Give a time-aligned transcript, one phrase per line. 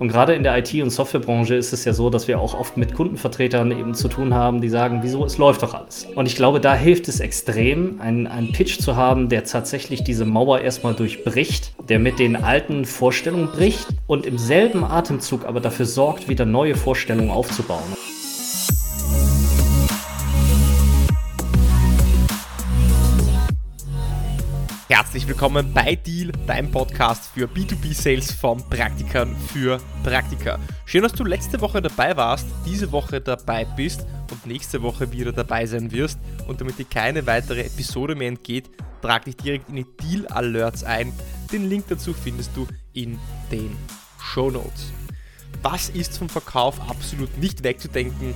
[0.00, 2.78] Und gerade in der IT- und Softwarebranche ist es ja so, dass wir auch oft
[2.78, 6.06] mit Kundenvertretern eben zu tun haben, die sagen, wieso, es läuft doch alles.
[6.14, 10.24] Und ich glaube, da hilft es extrem, einen, einen Pitch zu haben, der tatsächlich diese
[10.24, 15.84] Mauer erstmal durchbricht, der mit den alten Vorstellungen bricht und im selben Atemzug aber dafür
[15.84, 17.82] sorgt, wieder neue Vorstellungen aufzubauen.
[25.10, 30.60] Herzlich willkommen bei Deal, deinem Podcast für B2B-Sales von Praktikern für Praktiker.
[30.84, 35.32] Schön, dass du letzte Woche dabei warst, diese Woche dabei bist und nächste Woche wieder
[35.32, 36.20] dabei sein wirst.
[36.46, 38.70] Und damit dir keine weitere Episode mehr entgeht,
[39.02, 41.12] trag dich direkt in die Deal Alerts ein.
[41.50, 43.18] Den Link dazu findest du in
[43.50, 43.76] den
[44.22, 44.92] Show Notes.
[45.60, 48.32] Was ist vom Verkauf absolut nicht wegzudenken?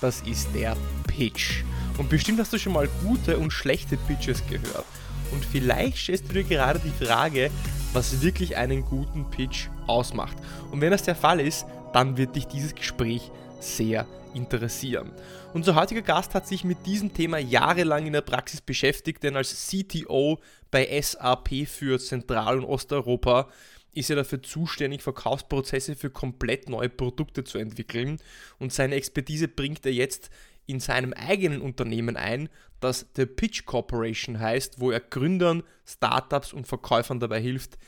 [0.00, 1.62] Das ist der Pitch.
[1.98, 4.86] Und bestimmt hast du schon mal gute und schlechte Pitches gehört.
[5.32, 7.50] Und vielleicht stellst du dir gerade die Frage,
[7.92, 10.36] was wirklich einen guten Pitch ausmacht.
[10.70, 13.30] Und wenn das der Fall ist, dann wird dich dieses Gespräch
[13.60, 15.12] sehr interessieren.
[15.54, 19.68] Unser heutiger Gast hat sich mit diesem Thema jahrelang in der Praxis beschäftigt, denn als
[19.68, 20.38] CTO
[20.70, 23.48] bei SAP für Zentral- und Osteuropa
[23.94, 28.18] ist er dafür zuständig, Verkaufsprozesse für komplett neue Produkte zu entwickeln
[28.58, 30.30] und seine Expertise bringt er jetzt
[30.66, 36.66] in seinem eigenen Unternehmen ein, das The Pitch Corporation heißt, wo er Gründern, Startups und
[36.66, 37.78] Verkäufern dabei hilft,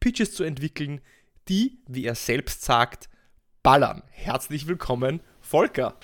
[0.00, 1.00] Pitches zu entwickeln,
[1.48, 3.08] die, wie er selbst sagt,
[3.62, 4.02] ballern.
[4.10, 5.94] Herzlich willkommen, Volker.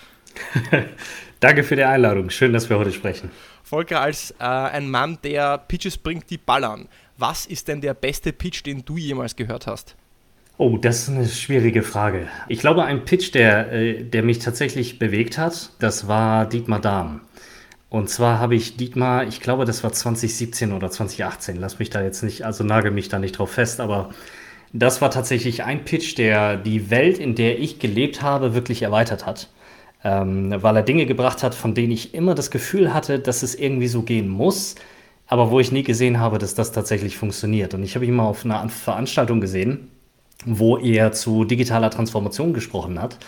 [1.41, 2.31] Danke für die Einladung.
[2.31, 3.31] Schön, dass wir heute sprechen.
[3.62, 6.89] Volker, als äh, ein Mann, der Pitches bringt, die ballern.
[7.17, 9.97] Was ist denn der beste Pitch, den du jemals gehört hast?
[10.56, 12.29] Oh, das ist eine schwierige Frage.
[12.48, 17.23] Ich glaube, ein Pitch, der, äh, der mich tatsächlich bewegt hat, das war Dietmar Dahm.
[17.95, 22.03] Und zwar habe ich Dietmar, ich glaube, das war 2017 oder 2018, lass mich da
[22.03, 24.11] jetzt nicht, also nagel mich da nicht drauf fest, aber
[24.73, 29.27] das war tatsächlich ein Pitch, der die Welt, in der ich gelebt habe, wirklich erweitert
[29.27, 29.48] hat.
[30.03, 33.55] Ähm, weil er Dinge gebracht hat, von denen ich immer das Gefühl hatte, dass es
[33.55, 34.74] irgendwie so gehen muss,
[35.29, 37.74] aber wo ich nie gesehen habe, dass das tatsächlich funktioniert.
[37.74, 39.89] Und ich habe ihn mal auf einer Veranstaltung gesehen
[40.47, 43.18] wo er zu digitaler Transformation gesprochen hat.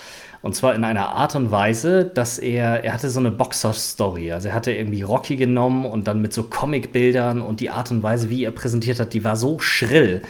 [0.42, 4.32] Und zwar in einer Art und Weise, dass er, er hatte so eine Boxer-Story.
[4.32, 8.02] Also er hatte irgendwie Rocky genommen und dann mit so Comic-Bildern und die Art und
[8.02, 10.22] Weise, wie er präsentiert hat, die war so schrill,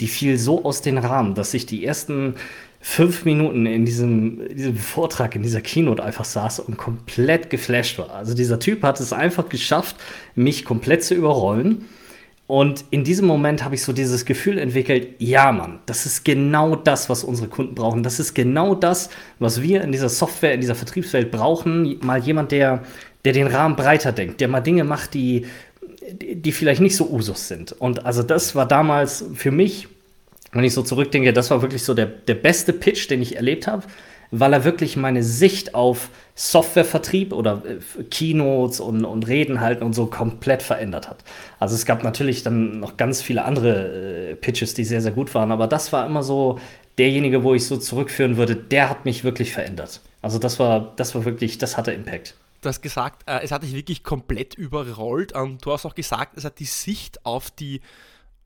[0.00, 2.34] die fiel so aus den Rahmen, dass ich die ersten
[2.80, 8.10] fünf Minuten in diesem, diesem Vortrag, in dieser Keynote einfach saß und komplett geflasht war.
[8.10, 9.96] Also dieser Typ hat es einfach geschafft,
[10.34, 11.88] mich komplett zu überrollen.
[12.52, 16.76] Und in diesem Moment habe ich so dieses Gefühl entwickelt, ja Mann, das ist genau
[16.76, 18.02] das, was unsere Kunden brauchen.
[18.02, 19.08] Das ist genau das,
[19.38, 21.98] was wir in dieser Software, in dieser Vertriebswelt brauchen.
[22.04, 22.82] Mal jemand, der,
[23.24, 25.46] der den Rahmen breiter denkt, der mal Dinge macht, die,
[26.10, 27.72] die vielleicht nicht so Usus sind.
[27.72, 29.88] Und also das war damals für mich,
[30.52, 33.66] wenn ich so zurückdenke, das war wirklich so der, der beste Pitch, den ich erlebt
[33.66, 33.84] habe
[34.32, 39.92] weil er wirklich meine Sicht auf Softwarevertrieb oder äh, Keynotes und, und Reden halten und
[39.92, 41.22] so komplett verändert hat.
[41.60, 45.34] Also es gab natürlich dann noch ganz viele andere äh, Pitches, die sehr, sehr gut
[45.34, 46.58] waren, aber das war immer so
[46.98, 50.00] derjenige, wo ich so zurückführen würde, der hat mich wirklich verändert.
[50.22, 52.34] Also das war, das war wirklich, das hatte Impact.
[52.62, 55.32] Du hast gesagt, äh, es hat dich wirklich komplett überrollt.
[55.34, 57.80] Ähm, du hast auch gesagt, es hat die Sicht auf die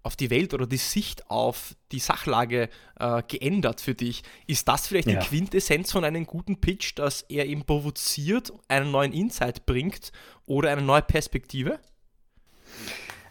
[0.07, 2.69] auf die Welt oder die Sicht auf die Sachlage
[3.01, 4.23] äh, geändert für dich.
[4.47, 5.19] Ist das vielleicht ja.
[5.19, 10.13] die Quintessenz von einem guten Pitch, dass er eben provoziert, einen neuen Insight bringt
[10.47, 11.81] oder eine neue Perspektive?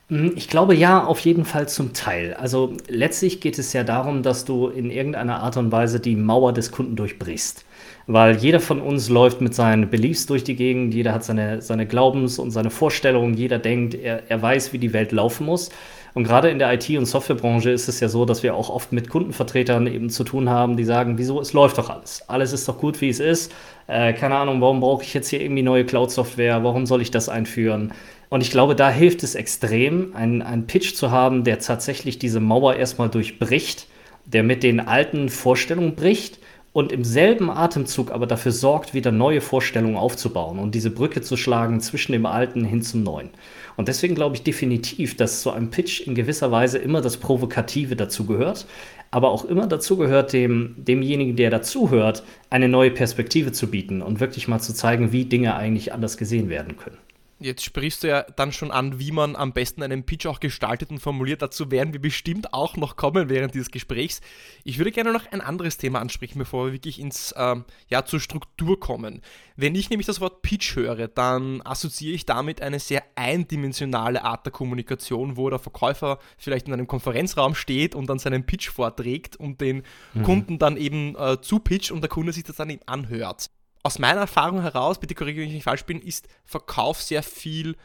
[0.10, 2.34] Hm, ich glaube ja, auf jeden Fall zum Teil.
[2.34, 6.52] Also letztlich geht es ja darum, dass du in irgendeiner Art und Weise die Mauer
[6.52, 7.64] des Kunden durchbrichst.
[8.08, 11.88] Weil jeder von uns läuft mit seinen Beliefs durch die Gegend, jeder hat seine, seine
[11.88, 15.70] Glaubens- und seine Vorstellungen, jeder denkt, er, er weiß, wie die Welt laufen muss.
[16.16, 18.94] Und gerade in der IT- und Softwarebranche ist es ja so, dass wir auch oft
[18.94, 22.24] mit Kundenvertretern eben zu tun haben, die sagen, wieso, es läuft doch alles.
[22.30, 23.52] Alles ist doch gut, wie es ist.
[23.88, 26.64] Äh, keine Ahnung, warum brauche ich jetzt hier irgendwie neue Cloud-Software?
[26.64, 27.92] Warum soll ich das einführen?
[28.30, 32.40] Und ich glaube, da hilft es extrem, einen, einen Pitch zu haben, der tatsächlich diese
[32.40, 33.88] Mauer erstmal durchbricht,
[34.24, 36.40] der mit den alten Vorstellungen bricht
[36.72, 41.36] und im selben Atemzug aber dafür sorgt, wieder neue Vorstellungen aufzubauen und diese Brücke zu
[41.36, 43.32] schlagen zwischen dem Alten hin zum Neuen.
[43.78, 47.96] Und deswegen glaube ich definitiv, dass zu einem Pitch in gewisser Weise immer das Provokative
[47.96, 48.66] dazu gehört,
[49.12, 54.20] aber auch immer dazu gehört, dem, demjenigen, der dazuhört, eine neue Perspektive zu bieten und
[54.20, 56.98] wirklich mal zu zeigen, wie Dinge eigentlich anders gesehen werden können.
[57.38, 60.90] Jetzt sprichst du ja dann schon an, wie man am besten einen Pitch auch gestaltet
[60.90, 61.42] und formuliert.
[61.42, 64.22] Dazu werden wir bestimmt auch noch kommen während dieses Gesprächs.
[64.64, 68.22] Ich würde gerne noch ein anderes Thema ansprechen, bevor wir wirklich ins, ähm, ja, zur
[68.22, 69.22] Struktur kommen.
[69.58, 74.46] Wenn ich nämlich das Wort Pitch höre, dann assoziiere ich damit eine sehr eindimensionale Art
[74.46, 79.36] der Kommunikation, wo der Verkäufer vielleicht in einem Konferenzraum steht und dann seinen Pitch vorträgt
[79.36, 79.84] und den
[80.14, 80.24] mhm.
[80.24, 83.50] Kunden dann eben äh, zupitcht und der Kunde sich das dann eben anhört
[83.86, 87.78] aus meiner Erfahrung heraus, bitte korrigiere mich, wenn ich falsch bin, ist Verkauf sehr viel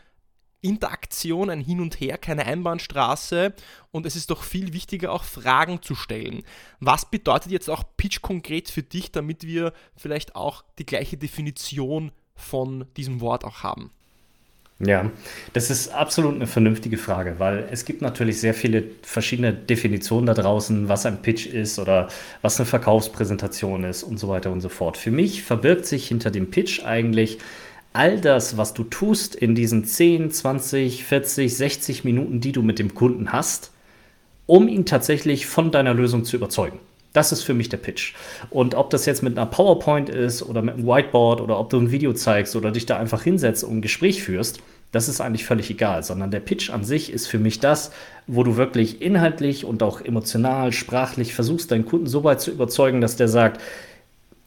[0.63, 3.53] Interaktion, ein Hin und Her, keine Einbahnstraße
[3.91, 6.43] und es ist doch viel wichtiger, auch Fragen zu stellen.
[6.79, 12.13] Was bedeutet jetzt auch Pitch konkret für dich, damit wir vielleicht auch die gleiche Definition
[12.35, 13.93] von diesem Wort auch haben?
[14.83, 15.11] Ja,
[15.53, 20.33] das ist absolut eine vernünftige Frage, weil es gibt natürlich sehr viele verschiedene Definitionen da
[20.33, 22.09] draußen, was ein Pitch ist oder
[22.41, 24.97] was eine Verkaufspräsentation ist und so weiter und so fort.
[24.97, 27.37] Für mich verbirgt sich hinter dem Pitch eigentlich
[27.93, 32.79] all das, was du tust in diesen 10, 20, 40, 60 Minuten, die du mit
[32.79, 33.73] dem Kunden hast,
[34.47, 36.79] um ihn tatsächlich von deiner Lösung zu überzeugen.
[37.13, 38.15] Das ist für mich der Pitch.
[38.51, 41.79] Und ob das jetzt mit einer PowerPoint ist oder mit einem Whiteboard oder ob du
[41.79, 44.61] ein Video zeigst oder dich da einfach hinsetzt und ein Gespräch führst,
[44.93, 47.93] das ist eigentlich völlig egal, sondern der Pitch an sich ist für mich das,
[48.27, 53.01] wo du wirklich inhaltlich und auch emotional, sprachlich versuchst, deinen Kunden so weit zu überzeugen,
[53.01, 53.61] dass der sagt,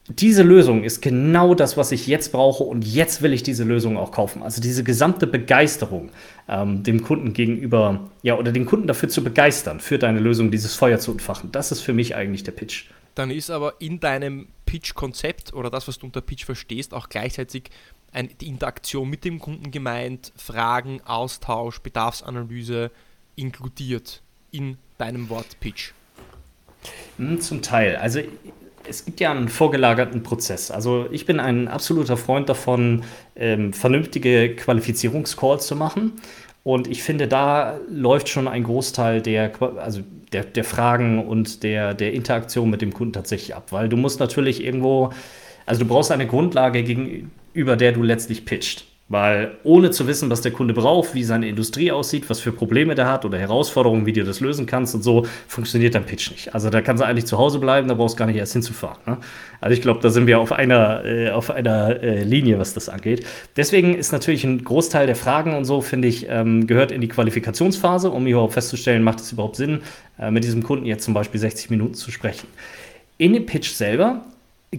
[0.10, 3.98] diese Lösung ist genau das, was ich jetzt brauche und jetzt will ich diese Lösung
[3.98, 4.44] auch kaufen.
[4.44, 6.10] Also diese gesamte Begeisterung
[6.50, 10.76] ähm, dem Kunden gegenüber, ja, oder den Kunden dafür zu begeistern, für deine Lösung dieses
[10.76, 11.54] Feuer zu entfachen.
[11.54, 12.86] Das ist für mich eigentlich der Pitch.
[13.16, 17.70] Dann ist aber in deinem Pitch-Konzept oder das, was du unter Pitch verstehst, auch gleichzeitig
[18.12, 22.92] ein, die Interaktion mit dem Kunden gemeint, Fragen, Austausch, Bedarfsanalyse
[23.36, 24.22] inkludiert
[24.52, 25.94] in deinem Wort Pitch.
[27.18, 27.96] Hm, zum Teil.
[27.96, 28.20] Also
[28.88, 30.72] es gibt ja einen vorgelagerten Prozess.
[30.72, 33.04] Also ich bin ein absoluter Freund davon,
[33.36, 36.14] ähm, vernünftige Qualifizierungscalls zu machen.
[36.64, 40.02] Und ich finde, da läuft schon ein Großteil der, also
[40.32, 43.72] der, der Fragen und der, der Interaktion mit dem Kunden tatsächlich ab.
[43.72, 45.12] Weil du musst natürlich irgendwo,
[45.66, 48.86] also du brauchst eine Grundlage, gegenüber der du letztlich pitcht.
[49.10, 52.96] Weil ohne zu wissen, was der Kunde braucht, wie seine Industrie aussieht, was für Probleme
[52.96, 56.56] der hat oder Herausforderungen, wie du das lösen kannst und so, funktioniert dein Pitch nicht.
[56.56, 58.98] Also da kannst du eigentlich zu Hause bleiben, da brauchst du gar nicht erst hinzufahren.
[59.06, 59.18] Ne?
[59.60, 62.88] Also ich glaube, da sind wir auf einer, äh, auf einer äh, Linie, was das
[62.88, 63.26] angeht.
[63.58, 67.10] Deswegen ist natürlich ein Großteil der Fragen und so, finde ich, ähm, gehört in die
[67.10, 69.82] Qualifikationsphase, um überhaupt festzustellen, macht es überhaupt Sinn,
[70.18, 72.48] äh, mit diesem Kunden jetzt zum Beispiel 60 Minuten zu sprechen.
[73.18, 74.26] In dem Pitch selber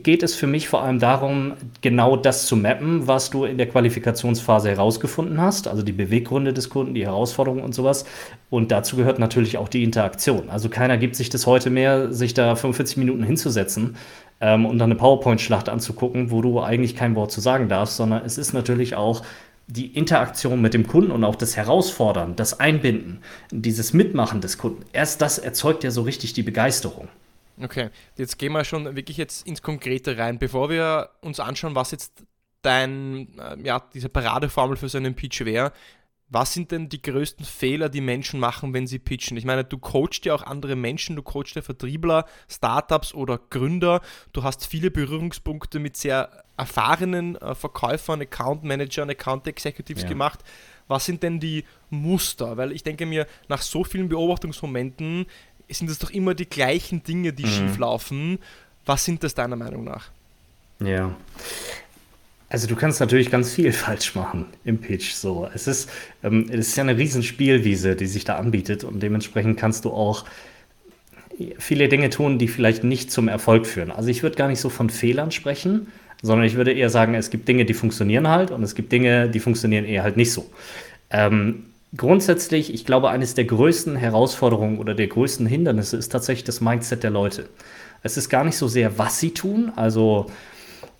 [0.03, 3.69] geht es für mich vor allem darum, genau das zu mappen, was du in der
[3.69, 8.05] Qualifikationsphase herausgefunden hast, also die Beweggründe des Kunden, die Herausforderungen und sowas.
[8.51, 10.51] Und dazu gehört natürlich auch die Interaktion.
[10.51, 13.97] Also keiner gibt sich das heute mehr, sich da 45 Minuten hinzusetzen
[14.41, 18.25] ähm, und dann eine PowerPoint-Schlacht anzugucken, wo du eigentlich kein Wort zu sagen darfst, sondern
[18.25, 19.23] es ist natürlich auch
[19.67, 23.21] die Interaktion mit dem Kunden und auch das Herausfordern, das Einbinden,
[23.51, 24.85] dieses Mitmachen des Kunden.
[24.93, 27.09] Erst das erzeugt ja so richtig die Begeisterung.
[27.61, 30.39] Okay, jetzt gehen wir schon wirklich jetzt ins Konkrete rein.
[30.39, 32.25] Bevor wir uns anschauen, was jetzt
[32.63, 35.73] dein, äh, ja, diese Paradeformel für so einen Pitch wäre,
[36.35, 39.37] was sind denn die größten Fehler, die Menschen machen, wenn sie pitchen?
[39.37, 44.01] Ich meine, du coachst ja auch andere Menschen, du coachst ja Vertriebler, Startups oder Gründer.
[44.33, 50.09] Du hast viele Berührungspunkte mit sehr erfahrenen äh, Verkäufern, Account Managern, Account Executives ja.
[50.09, 50.41] gemacht.
[50.89, 52.57] Was sind denn die Muster?
[52.57, 55.27] Weil ich denke mir, nach so vielen Beobachtungsmomenten
[55.75, 57.49] sind es doch immer die gleichen Dinge, die mhm.
[57.49, 58.39] schief laufen.
[58.87, 60.11] Was sind das deiner Meinung nach?
[60.81, 61.15] Ja.
[62.49, 65.13] Also du kannst natürlich ganz viel falsch machen im Pitch.
[65.13, 65.91] So, es ist,
[66.23, 69.91] ähm, es ist ja eine riesen Spielwiese, die sich da anbietet und dementsprechend kannst du
[69.91, 70.25] auch
[71.59, 73.91] viele Dinge tun, die vielleicht nicht zum Erfolg führen.
[73.91, 75.89] Also ich würde gar nicht so von Fehlern sprechen,
[76.23, 79.29] sondern ich würde eher sagen, es gibt Dinge, die funktionieren halt und es gibt Dinge,
[79.29, 80.49] die funktionieren eher halt nicht so.
[81.11, 81.67] Ähm,
[81.97, 87.03] grundsätzlich, ich glaube, eines der größten Herausforderungen oder der größten Hindernisse ist tatsächlich das Mindset
[87.03, 87.49] der Leute.
[88.03, 90.27] Es ist gar nicht so sehr, was sie tun, also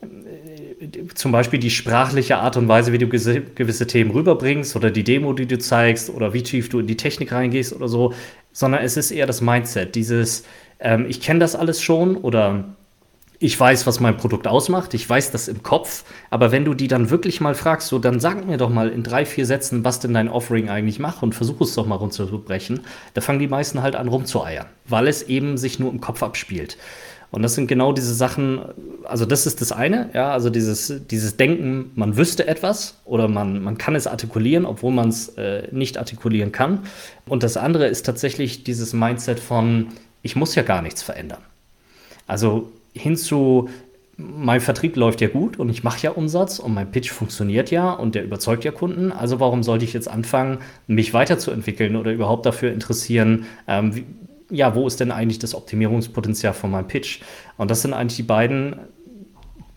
[0.01, 5.05] äh, zum Beispiel die sprachliche Art und Weise, wie du gewisse Themen rüberbringst oder die
[5.05, 8.13] Demo, die du zeigst oder wie tief du in die Technik reingehst oder so,
[8.53, 10.45] sondern es ist eher das Mindset, dieses,
[10.79, 12.77] ähm, ich kenne das alles schon oder
[13.45, 16.89] ich weiß, was mein Produkt ausmacht, ich weiß das im Kopf, aber wenn du die
[16.89, 20.01] dann wirklich mal fragst, so dann sag mir doch mal in drei, vier Sätzen, was
[20.01, 22.81] denn dein Offering eigentlich macht und versuch es doch mal runterzubrechen,
[23.13, 26.79] da fangen die meisten halt an rumzueiern, weil es eben sich nur im Kopf abspielt.
[27.33, 28.63] Und das sind genau diese Sachen,
[29.03, 33.63] also das ist das eine, ja, also dieses, dieses Denken, man wüsste etwas oder man,
[33.63, 36.85] man kann es artikulieren, obwohl man es äh, nicht artikulieren kann.
[37.27, 39.89] Und das andere ist tatsächlich dieses Mindset von,
[40.23, 41.43] ich muss ja gar nichts verändern.
[42.27, 43.69] Also hin zu,
[44.17, 47.93] mein Vertrieb läuft ja gut und ich mache ja Umsatz und mein Pitch funktioniert ja
[47.93, 49.13] und der überzeugt ja Kunden.
[49.13, 54.05] Also warum sollte ich jetzt anfangen, mich weiterzuentwickeln oder überhaupt dafür interessieren, ähm, wie,
[54.51, 57.21] ja, wo ist denn eigentlich das Optimierungspotenzial von meinem Pitch?
[57.57, 58.77] Und das sind eigentlich die beiden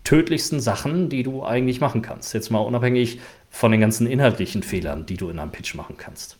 [0.04, 2.32] tödlichsten Sachen, die du eigentlich machen kannst.
[2.32, 3.20] Jetzt mal unabhängig
[3.50, 6.38] von den ganzen inhaltlichen Fehlern, die du in einem Pitch machen kannst.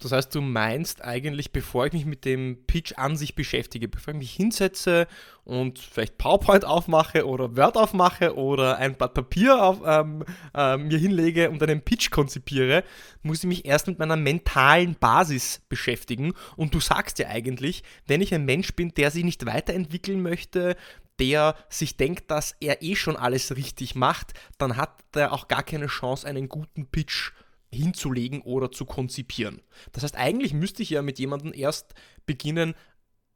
[0.00, 4.12] Das heißt, du meinst eigentlich, bevor ich mich mit dem Pitch an sich beschäftige, bevor
[4.12, 5.06] ich mich hinsetze
[5.44, 10.24] und vielleicht PowerPoint aufmache oder Word aufmache oder ein Blatt Papier auf, ähm,
[10.54, 12.82] äh, mir hinlege und einen Pitch konzipiere,
[13.22, 16.34] muss ich mich erst mit meiner mentalen Basis beschäftigen.
[16.56, 20.76] Und du sagst ja eigentlich, wenn ich ein Mensch bin, der sich nicht weiterentwickeln möchte,
[21.18, 25.62] der sich denkt, dass er eh schon alles richtig macht, dann hat er auch gar
[25.62, 27.43] keine Chance, einen guten Pitch zu
[27.74, 29.60] hinzulegen oder zu konzipieren.
[29.92, 31.94] Das heißt, eigentlich müsste ich ja mit jemandem erst
[32.26, 32.74] beginnen,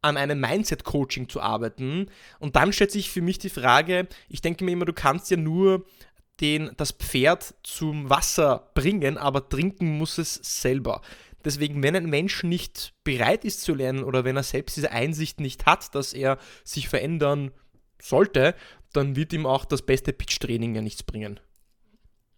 [0.00, 2.06] an einem Mindset-Coaching zu arbeiten.
[2.38, 5.36] Und dann stellt sich für mich die Frage, ich denke mir immer, du kannst ja
[5.36, 5.84] nur
[6.40, 11.02] den, das Pferd zum Wasser bringen, aber trinken muss es selber.
[11.44, 15.40] Deswegen, wenn ein Mensch nicht bereit ist zu lernen oder wenn er selbst diese Einsicht
[15.40, 17.50] nicht hat, dass er sich verändern
[18.00, 18.54] sollte,
[18.92, 21.40] dann wird ihm auch das beste Pitch-Training ja nichts bringen.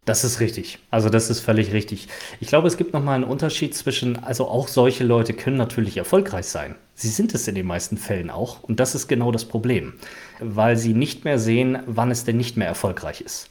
[0.07, 0.79] Das ist richtig.
[0.91, 2.09] Also das ist völlig richtig.
[2.41, 6.47] Ich glaube, es gibt nochmal einen Unterschied zwischen, also auch solche Leute können natürlich erfolgreich
[6.47, 6.75] sein.
[6.95, 8.63] Sie sind es in den meisten Fällen auch.
[8.63, 9.95] Und das ist genau das Problem,
[10.41, 13.51] weil sie nicht mehr sehen, wann es denn nicht mehr erfolgreich ist.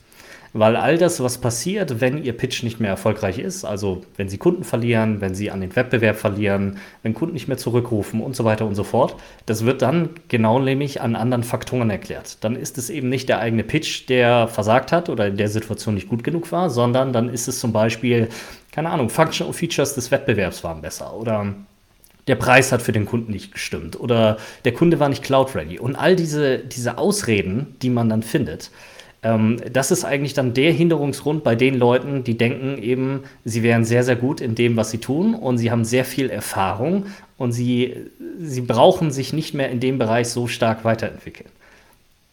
[0.53, 4.39] Weil all das, was passiert, wenn Ihr Pitch nicht mehr erfolgreich ist, also wenn Sie
[4.39, 8.46] Kunden verlieren, wenn Sie an den Wettbewerb verlieren, wenn Kunden nicht mehr zurückrufen und so
[8.46, 9.15] weiter und so fort,
[9.46, 12.44] das wird dann genau nämlich an anderen Faktoren erklärt.
[12.44, 15.94] Dann ist es eben nicht der eigene Pitch, der versagt hat oder in der Situation
[15.94, 18.29] nicht gut genug war, sondern dann ist es zum Beispiel,
[18.72, 21.53] keine Ahnung, Functional Features des Wettbewerbs waren besser oder
[22.27, 25.79] der Preis hat für den Kunden nicht gestimmt oder der Kunde war nicht cloud-ready.
[25.79, 28.72] Und all diese, diese Ausreden, die man dann findet,
[29.22, 33.84] ähm, das ist eigentlich dann der Hinderungsgrund bei den Leuten, die denken eben, sie wären
[33.84, 37.08] sehr, sehr gut in dem, was sie tun und sie haben sehr viel Erfahrung
[37.38, 37.96] und sie,
[38.40, 41.50] sie brauchen sich nicht mehr in dem Bereich so stark weiterentwickeln.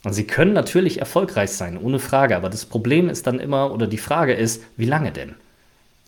[0.04, 3.88] Und sie können natürlich erfolgreich sein, ohne Frage, aber das Problem ist dann immer, oder
[3.88, 5.34] die Frage ist, wie lange denn?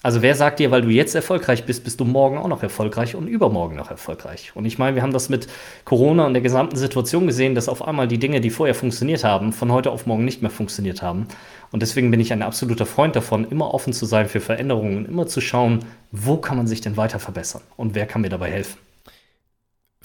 [0.01, 3.17] Also wer sagt dir, weil du jetzt erfolgreich bist, bist du morgen auch noch erfolgreich
[3.17, 4.53] und übermorgen noch erfolgreich?
[4.55, 5.49] Und ich meine, wir haben das mit
[5.85, 9.53] Corona und der gesamten Situation gesehen, dass auf einmal die Dinge, die vorher funktioniert haben,
[9.53, 11.27] von heute auf morgen nicht mehr funktioniert haben.
[11.73, 15.09] Und deswegen bin ich ein absoluter Freund davon, immer offen zu sein für Veränderungen und
[15.09, 15.81] immer zu schauen,
[16.13, 18.79] wo kann man sich denn weiter verbessern und wer kann mir dabei helfen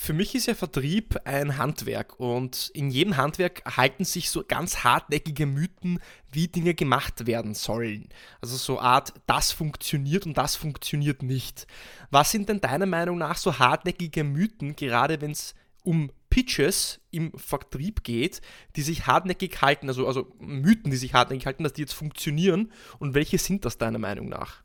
[0.04, 4.84] für mich ist ja Vertrieb ein Handwerk und in jedem Handwerk halten sich so ganz
[4.84, 8.10] hartnäckige Mythen, wie Dinge gemacht werden sollen.
[8.42, 11.68] Also so Art, das funktioniert und das funktioniert nicht.
[12.12, 17.32] Was sind denn deiner Meinung nach so hartnäckige Mythen, gerade wenn es um Pitches im
[17.38, 18.42] Vertrieb geht,
[18.76, 22.74] die sich hartnäckig halten, also, also Mythen, die sich hartnäckig halten, dass die jetzt funktionieren
[23.00, 24.64] und welche sind das deiner Meinung nach?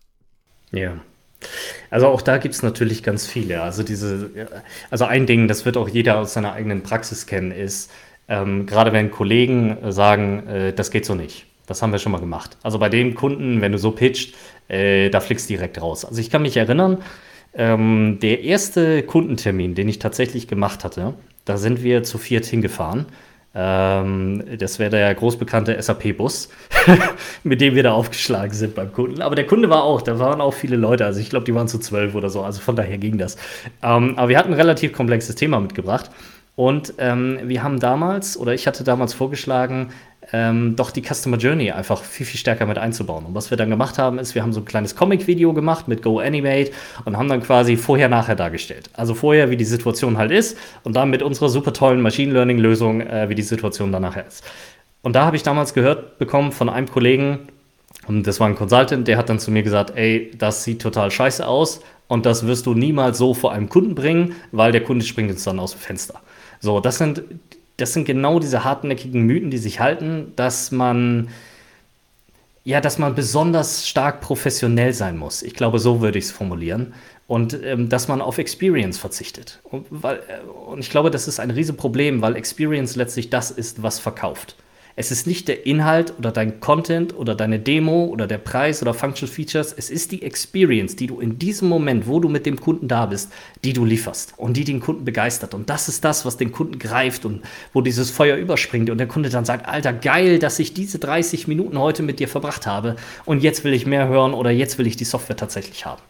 [0.72, 1.00] Ja,
[1.90, 3.62] also auch da gibt es natürlich ganz viele.
[3.62, 4.30] Also diese,
[4.90, 7.90] also ein Ding, das wird auch jeder aus seiner eigenen Praxis kennen, ist,
[8.28, 11.46] ähm, gerade wenn Kollegen sagen, äh, das geht so nicht.
[11.66, 12.56] Das haben wir schon mal gemacht.
[12.62, 14.34] Also bei den Kunden, wenn du so pitcht,
[14.68, 16.04] äh, da fliegst du direkt raus.
[16.04, 16.98] Also ich kann mich erinnern,
[17.54, 21.14] ähm, der erste Kundentermin, den ich tatsächlich gemacht hatte,
[21.44, 23.06] da sind wir zu viert hingefahren
[23.60, 26.48] ähm, das wäre der großbekannte SAP-Bus,
[27.42, 29.20] mit dem wir da aufgeschlagen sind beim Kunden.
[29.20, 31.66] Aber der Kunde war auch, da waren auch viele Leute, also ich glaube, die waren
[31.66, 33.36] zu zwölf oder so, also von daher ging das.
[33.82, 36.08] Ähm, aber wir hatten ein relativ komplexes Thema mitgebracht.
[36.54, 39.90] Und ähm, wir haben damals, oder ich hatte damals vorgeschlagen,
[40.32, 43.24] ähm, doch die Customer Journey einfach viel, viel stärker mit einzubauen.
[43.24, 46.02] Und was wir dann gemacht haben, ist, wir haben so ein kleines Comic-Video gemacht mit
[46.02, 46.70] Go Animate
[47.04, 48.90] und haben dann quasi vorher-nachher dargestellt.
[48.92, 53.00] Also vorher, wie die Situation halt ist und dann mit unserer super tollen Machine Learning-Lösung,
[53.00, 54.44] äh, wie die Situation dann nachher ist.
[55.02, 57.48] Und da habe ich damals gehört bekommen von einem Kollegen,
[58.06, 61.10] und das war ein Consultant, der hat dann zu mir gesagt, ey, das sieht total
[61.10, 65.04] scheiße aus und das wirst du niemals so vor einem Kunden bringen, weil der Kunde
[65.04, 66.20] springt uns dann aus dem Fenster.
[66.60, 67.22] So, das sind
[67.78, 71.28] das sind genau diese hartnäckigen Mythen, die sich halten, dass man
[72.64, 75.42] ja, dass man besonders stark professionell sein muss.
[75.42, 76.92] Ich glaube, so würde ich es formulieren.
[77.26, 79.60] Und ähm, dass man auf Experience verzichtet.
[79.62, 83.82] Und, weil, äh, und ich glaube, das ist ein Riesenproblem, weil Experience letztlich das ist,
[83.82, 84.54] was verkauft.
[85.00, 88.94] Es ist nicht der Inhalt oder dein Content oder deine Demo oder der Preis oder
[88.94, 89.72] Functional Features.
[89.72, 93.06] Es ist die Experience, die du in diesem Moment, wo du mit dem Kunden da
[93.06, 95.54] bist, die du lieferst und die den Kunden begeistert.
[95.54, 99.06] Und das ist das, was den Kunden greift und wo dieses Feuer überspringt und der
[99.06, 102.96] Kunde dann sagt, Alter, geil, dass ich diese 30 Minuten heute mit dir verbracht habe
[103.24, 106.02] und jetzt will ich mehr hören oder jetzt will ich die Software tatsächlich haben.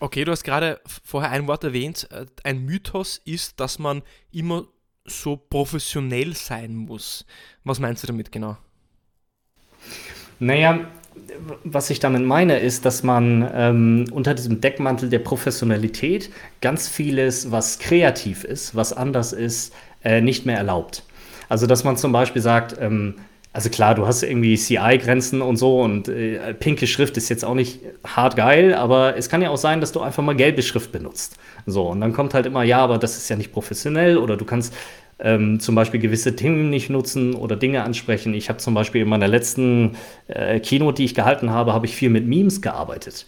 [0.00, 2.08] Okay, du hast gerade vorher ein Wort erwähnt.
[2.42, 4.66] Ein Mythos ist, dass man immer
[5.08, 7.24] so professionell sein muss.
[7.64, 8.56] Was meinst du damit genau?
[10.38, 10.80] Naja,
[11.64, 17.50] was ich damit meine, ist, dass man ähm, unter diesem Deckmantel der Professionalität ganz vieles,
[17.50, 19.74] was kreativ ist, was anders ist,
[20.04, 21.02] äh, nicht mehr erlaubt.
[21.48, 23.16] Also, dass man zum Beispiel sagt, ähm,
[23.52, 27.54] also klar, du hast irgendwie CI-Grenzen und so und äh, pinke Schrift ist jetzt auch
[27.54, 30.92] nicht hart geil, aber es kann ja auch sein, dass du einfach mal gelbe Schrift
[30.92, 31.38] benutzt.
[31.66, 34.44] So, und dann kommt halt immer, ja, aber das ist ja nicht professionell oder du
[34.44, 34.74] kannst
[35.18, 38.34] ähm, zum Beispiel gewisse Themen nicht nutzen oder Dinge ansprechen.
[38.34, 39.96] Ich habe zum Beispiel in meiner letzten
[40.28, 43.26] äh, Keynote, die ich gehalten habe, habe ich viel mit Memes gearbeitet.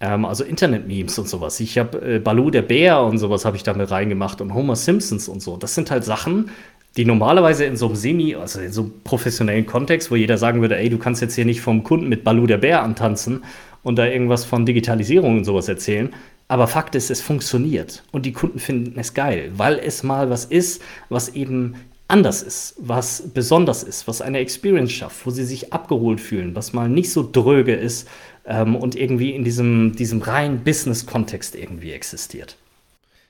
[0.00, 1.60] Ähm, also Internet-Memes und sowas.
[1.60, 4.76] Ich habe äh, Baloo der Bär und sowas habe ich da mit reingemacht und Homer
[4.76, 5.56] Simpsons und so.
[5.56, 6.50] Das sind halt Sachen,
[6.96, 10.60] die normalerweise in so einem semi, also in so einem professionellen Kontext, wo jeder sagen
[10.60, 13.44] würde, ey, du kannst jetzt hier nicht vom Kunden mit Baloo der Bär antanzen
[13.82, 16.12] und da irgendwas von Digitalisierung und sowas erzählen,
[16.48, 20.44] aber Fakt ist, es funktioniert und die Kunden finden es geil, weil es mal was
[20.44, 21.74] ist, was eben
[22.08, 26.72] anders ist, was besonders ist, was eine Experience schafft, wo sie sich abgeholt fühlen, was
[26.72, 28.08] mal nicht so dröge ist
[28.46, 32.56] ähm, und irgendwie in diesem, diesem reinen Business-Kontext irgendwie existiert.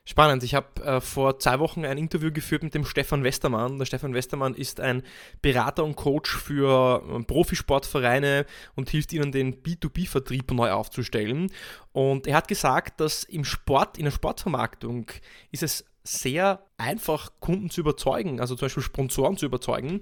[0.09, 0.45] Spannend.
[0.45, 3.77] Ich habe äh, vor zwei Wochen ein Interview geführt mit dem Stefan Westermann.
[3.79, 5.03] Der Stefan Westermann ist ein
[5.43, 8.47] Berater und Coach für äh, Profisportvereine
[8.77, 11.51] und hilft ihnen, den B2B-Vertrieb neu aufzustellen.
[11.91, 15.11] Und er hat gesagt, dass im Sport, in der Sportvermarktung,
[15.51, 19.99] ist es sehr einfach, Kunden zu überzeugen, also zum Beispiel Sponsoren zu überzeugen,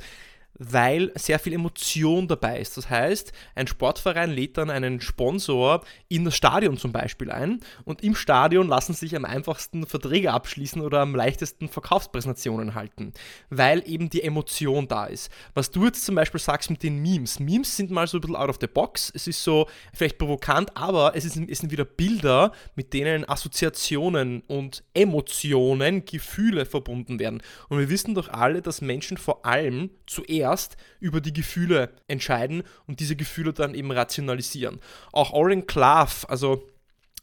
[0.58, 2.76] weil sehr viel Emotion dabei ist.
[2.76, 8.02] Das heißt, ein Sportverein lädt dann einen Sponsor in das Stadion zum Beispiel ein und
[8.02, 13.12] im Stadion lassen sich am einfachsten Verträge abschließen oder am leichtesten Verkaufspräsentationen halten,
[13.50, 15.30] weil eben die Emotion da ist.
[15.54, 17.40] Was du jetzt zum Beispiel sagst mit den Memes.
[17.40, 19.10] Memes sind mal so ein bisschen out of the box.
[19.14, 24.42] Es ist so vielleicht provokant, aber es, ist, es sind wieder Bilder, mit denen Assoziationen
[24.46, 27.42] und Emotionen, Gefühle verbunden werden.
[27.68, 32.62] Und wir wissen doch alle, dass Menschen vor allem zuerst zuerst über die Gefühle entscheiden
[32.86, 34.80] und diese Gefühle dann eben rationalisieren.
[35.12, 36.68] Auch Oren Klaff, also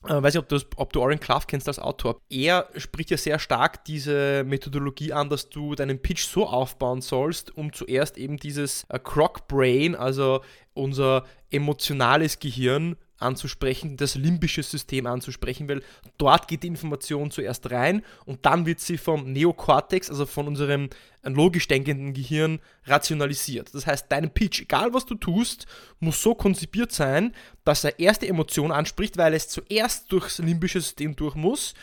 [0.06, 2.20] äh, weiß nicht, ob du, ob du Oren Klaff kennst als Autor.
[2.30, 7.56] Er spricht ja sehr stark diese Methodologie an, dass du deinen Pitch so aufbauen sollst,
[7.56, 10.42] um zuerst eben dieses äh, Croc Brain, also
[10.74, 15.82] unser emotionales Gehirn, anzusprechen, das limbische System anzusprechen, weil
[16.18, 20.90] dort geht die Information zuerst rein und dann wird sie vom Neokortex, also von unserem
[21.24, 23.74] logisch denkenden Gehirn, rationalisiert.
[23.74, 25.68] Das heißt, dein Pitch, egal was du tust,
[26.00, 31.16] muss so konzipiert sein, dass er erste Emotion anspricht, weil es zuerst durchs limbische System
[31.16, 31.74] durch muss,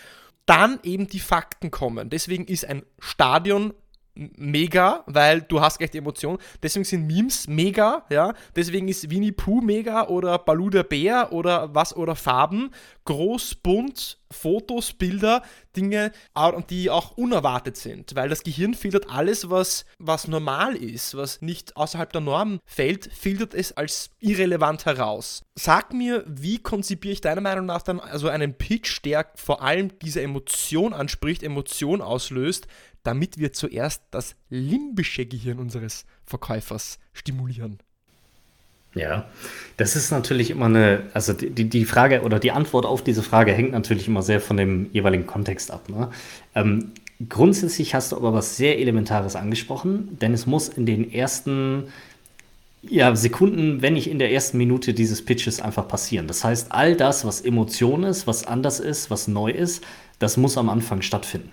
[0.47, 2.11] dann eben die Fakten kommen.
[2.11, 3.75] Deswegen ist ein Stadion
[4.37, 6.39] mega, weil du hast gleich die Emotion.
[6.63, 8.35] Deswegen sind Memes mega, ja.
[8.57, 12.71] Deswegen ist Winnie Pooh mega oder Baloo der Bär oder was oder Farben.
[13.05, 15.43] Groß, bunt, Fotos, Bilder,
[15.77, 16.13] Dinge,
[16.69, 21.77] die auch unerwartet sind, weil das Gehirn filtert alles, was, was normal ist, was nicht
[21.77, 25.45] außerhalb der Norm fällt, filtert es als irrelevant heraus.
[25.55, 29.99] Sag mir, wie konzipiere ich deiner Meinung nach dann also einen Pitch, der vor allem
[30.01, 32.67] diese Emotion anspricht, Emotion auslöst,
[33.09, 37.79] damit wir zuerst das limbische Gehirn unseres Verkäufers stimulieren.
[38.95, 39.31] Ja,
[39.79, 43.53] das ist natürlich immer eine, also die, die Frage oder die Antwort auf diese Frage
[43.53, 45.89] hängt natürlich immer sehr von dem jeweiligen Kontext ab.
[45.89, 46.11] Ne?
[46.55, 46.93] Ähm,
[47.31, 51.85] grundsätzlich hast du aber was sehr Elementares angesprochen, denn es muss in den ersten
[52.83, 56.27] ja, Sekunden, wenn nicht in der ersten Minute dieses Pitches einfach passieren.
[56.27, 59.83] Das heißt, all das, was Emotion ist, was anders ist, was neu ist,
[60.19, 61.53] das muss am Anfang stattfinden.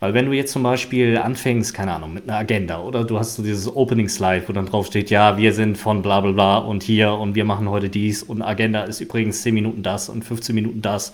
[0.00, 3.36] Weil wenn du jetzt zum Beispiel anfängst, keine Ahnung, mit einer Agenda oder du hast
[3.36, 6.58] so dieses Opening Slide, wo dann drauf steht, ja, wir sind von bla bla bla
[6.58, 10.24] und hier und wir machen heute dies und Agenda ist übrigens 10 Minuten das und
[10.24, 11.12] 15 Minuten das.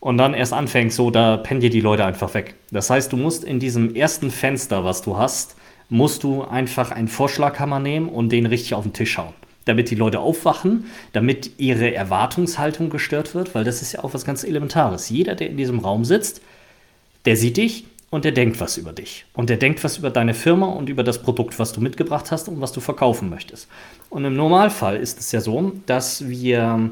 [0.00, 2.56] Und dann erst anfängst, so, da pennen dir die Leute einfach weg.
[2.70, 5.56] Das heißt, du musst in diesem ersten Fenster, was du hast,
[5.88, 9.32] musst du einfach einen Vorschlaghammer nehmen und den richtig auf den Tisch hauen
[9.64, 14.24] damit die Leute aufwachen, damit ihre Erwartungshaltung gestört wird, weil das ist ja auch was
[14.24, 15.08] ganz Elementares.
[15.08, 16.42] Jeder, der in diesem Raum sitzt,
[17.24, 19.26] der sieht dich, und der denkt was über dich.
[19.32, 22.46] Und der denkt was über deine Firma und über das Produkt, was du mitgebracht hast
[22.46, 23.66] und was du verkaufen möchtest.
[24.08, 26.90] Und im Normalfall ist es ja so, dass wir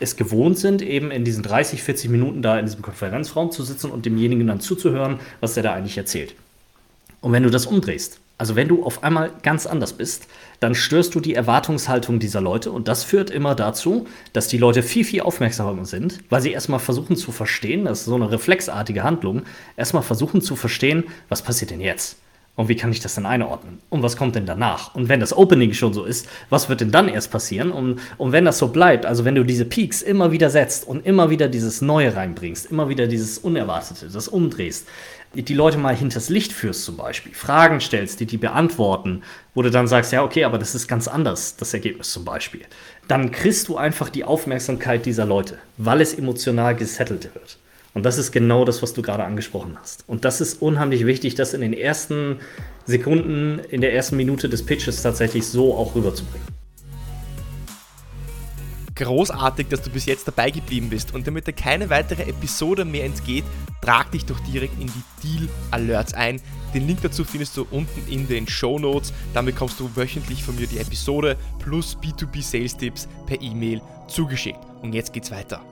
[0.00, 3.92] es gewohnt sind, eben in diesen 30, 40 Minuten da in diesem Konferenzraum zu sitzen
[3.92, 6.34] und demjenigen dann zuzuhören, was der da eigentlich erzählt.
[7.20, 10.28] Und wenn du das umdrehst also wenn du auf einmal ganz anders bist,
[10.60, 14.84] dann störst du die Erwartungshaltung dieser Leute und das führt immer dazu, dass die Leute
[14.84, 19.02] viel, viel aufmerksamer sind, weil sie erstmal versuchen zu verstehen, das ist so eine reflexartige
[19.02, 19.42] Handlung,
[19.76, 22.16] erstmal versuchen zu verstehen, was passiert denn jetzt?
[22.58, 23.78] Und wie kann ich das denn einordnen?
[23.88, 24.92] Und was kommt denn danach?
[24.96, 27.70] Und wenn das Opening schon so ist, was wird denn dann erst passieren?
[27.70, 31.06] Und, und wenn das so bleibt, also wenn du diese Peaks immer wieder setzt und
[31.06, 34.88] immer wieder dieses Neue reinbringst, immer wieder dieses Unerwartete, das umdrehst,
[35.34, 39.22] die Leute mal hinters Licht führst zum Beispiel, Fragen stellst, die die beantworten,
[39.54, 42.62] wo du dann sagst, ja, okay, aber das ist ganz anders, das Ergebnis zum Beispiel,
[43.08, 47.58] dann kriegst du einfach die Aufmerksamkeit dieser Leute, weil es emotional gesettelt wird.
[47.94, 50.04] Und das ist genau das, was du gerade angesprochen hast.
[50.06, 52.38] Und das ist unheimlich wichtig, das in den ersten
[52.86, 56.57] Sekunden, in der ersten Minute des Pitches tatsächlich so auch rüberzubringen.
[58.98, 61.14] Großartig, dass du bis jetzt dabei geblieben bist.
[61.14, 63.44] Und damit dir keine weitere Episode mehr entgeht,
[63.80, 66.40] trag dich doch direkt in die Deal Alerts ein.
[66.74, 69.12] Den Link dazu findest du unten in den Show Notes.
[69.34, 74.58] Damit bekommst du wöchentlich von mir die Episode plus B2B Sales Tipps per E-Mail zugeschickt.
[74.82, 75.62] Und jetzt geht's weiter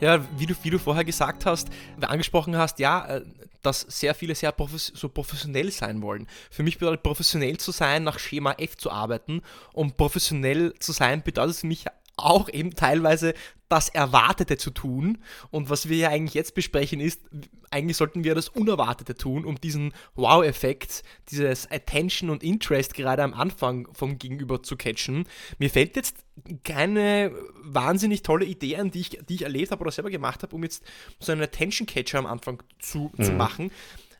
[0.00, 1.68] ja, wie du, wie du vorher gesagt hast,
[2.00, 3.22] angesprochen hast, ja, äh,
[3.66, 6.26] dass sehr viele sehr profes so professionell sein wollen.
[6.50, 11.22] Für mich bedeutet professionell zu sein, nach Schema F zu arbeiten und professionell zu sein
[11.22, 13.34] bedeutet für mich auch eben teilweise
[13.68, 15.18] das Erwartete zu tun.
[15.50, 17.22] Und was wir ja eigentlich jetzt besprechen ist,
[17.70, 23.34] eigentlich sollten wir das Unerwartete tun, um diesen Wow-Effekt, dieses Attention und Interest gerade am
[23.34, 25.26] Anfang vom Gegenüber zu catchen.
[25.58, 26.24] Mir fällt jetzt
[26.62, 30.54] keine wahnsinnig tolle Idee an, die ich, die ich erlebt habe oder selber gemacht habe,
[30.54, 30.84] um jetzt
[31.18, 33.24] so einen Attention-Catcher am Anfang zu, mhm.
[33.24, 33.70] zu machen.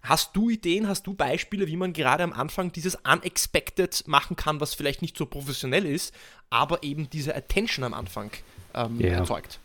[0.02, 4.60] Hast du Ideen, hast du Beispiele, wie man gerade am Anfang dieses Unexpected machen kann,
[4.60, 6.12] was vielleicht nicht so professionell ist,
[6.54, 8.30] aber eben diese Attention am Anfang
[8.74, 9.18] ähm, yeah.
[9.18, 9.58] erzeugt?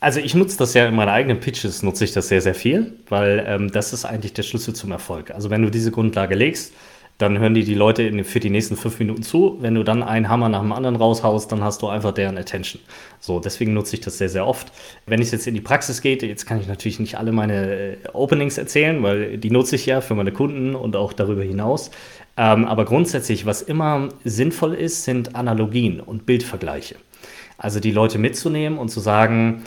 [0.00, 2.94] Also ich nutze das ja in meinen eigenen Pitches, nutze ich das sehr, sehr viel,
[3.08, 5.30] weil ähm, das ist eigentlich der Schlüssel zum Erfolg.
[5.32, 6.72] Also wenn du diese Grundlage legst,
[7.18, 9.58] dann hören die die Leute in, für die nächsten fünf Minuten zu.
[9.60, 12.80] Wenn du dann einen Hammer nach dem anderen raushaust, dann hast du einfach deren Attention.
[13.18, 14.72] So, deswegen nutze ich das sehr, sehr oft.
[15.06, 17.96] Wenn es jetzt in die Praxis geht, jetzt kann ich natürlich nicht alle meine äh,
[18.12, 21.90] Openings erzählen, weil die nutze ich ja für meine Kunden und auch darüber hinaus.
[22.38, 26.94] Ähm, aber grundsätzlich, was immer sinnvoll ist, sind Analogien und Bildvergleiche.
[27.58, 29.64] Also die Leute mitzunehmen und zu sagen,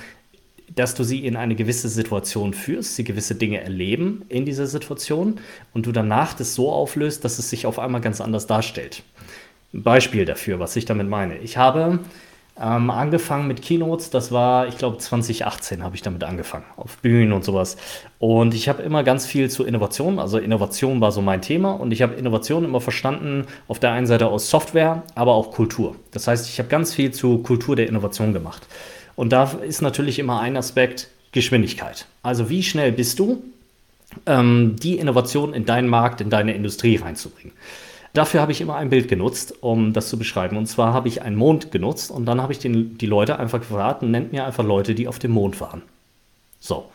[0.74, 5.42] dass du sie in eine gewisse Situation führst, sie gewisse Dinge erleben in dieser Situation
[5.74, 9.04] und du danach das so auflöst, dass es sich auf einmal ganz anders darstellt.
[9.74, 11.40] Ein Beispiel dafür, was ich damit meine.
[11.40, 12.00] Ich habe
[12.60, 17.34] ähm, angefangen mit Keynotes, das war, ich glaube, 2018 habe ich damit angefangen, auf Bühnen
[17.34, 17.78] und sowas.
[18.20, 21.92] Und ich habe immer ganz viel zu Innovation, also Innovation war so mein Thema und
[21.92, 25.96] ich habe Innovation immer verstanden, auf der einen Seite aus Software, aber auch Kultur.
[26.12, 28.68] Das heißt, ich habe ganz viel zu Kultur der Innovation gemacht.
[29.16, 32.06] Und da ist natürlich immer ein Aspekt Geschwindigkeit.
[32.24, 33.42] Also wie schnell bist du,
[34.26, 37.54] ähm, die Innovation in deinen Markt, in deine Industrie reinzubringen.
[38.14, 40.58] Dafür habe ich immer ein Bild genutzt, um das zu beschreiben.
[40.58, 43.60] Und zwar habe ich einen Mond genutzt und dann habe ich den, die Leute einfach
[43.60, 45.82] gefragt, nennt mir einfach Leute, die auf dem Mond waren.
[46.60, 46.86] So.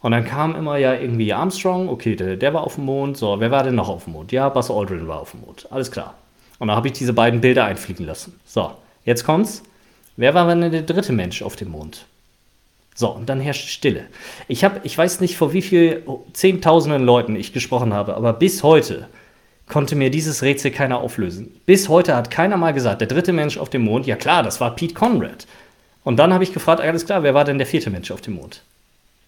[0.00, 3.16] Und dann kam immer ja irgendwie Armstrong, okay, der, der war auf dem Mond.
[3.16, 4.32] So, wer war denn noch auf dem Mond?
[4.32, 5.68] Ja, Buzz Aldrin war auf dem Mond.
[5.70, 6.14] Alles klar.
[6.58, 8.38] Und dann habe ich diese beiden Bilder einfliegen lassen.
[8.44, 8.72] So,
[9.04, 9.62] jetzt kommt's.
[10.16, 12.04] Wer war denn der dritte Mensch auf dem Mond?
[12.94, 14.04] So, und dann herrscht Stille.
[14.48, 16.02] Ich habe, ich weiß nicht, vor wie vielen
[16.34, 19.08] Zehntausenden Leuten ich gesprochen habe, aber bis heute
[19.72, 21.60] konnte mir dieses Rätsel keiner auflösen.
[21.66, 24.60] Bis heute hat keiner mal gesagt, der dritte Mensch auf dem Mond, ja klar, das
[24.60, 25.46] war Pete Conrad.
[26.04, 28.34] Und dann habe ich gefragt, alles klar, wer war denn der vierte Mensch auf dem
[28.34, 28.62] Mond?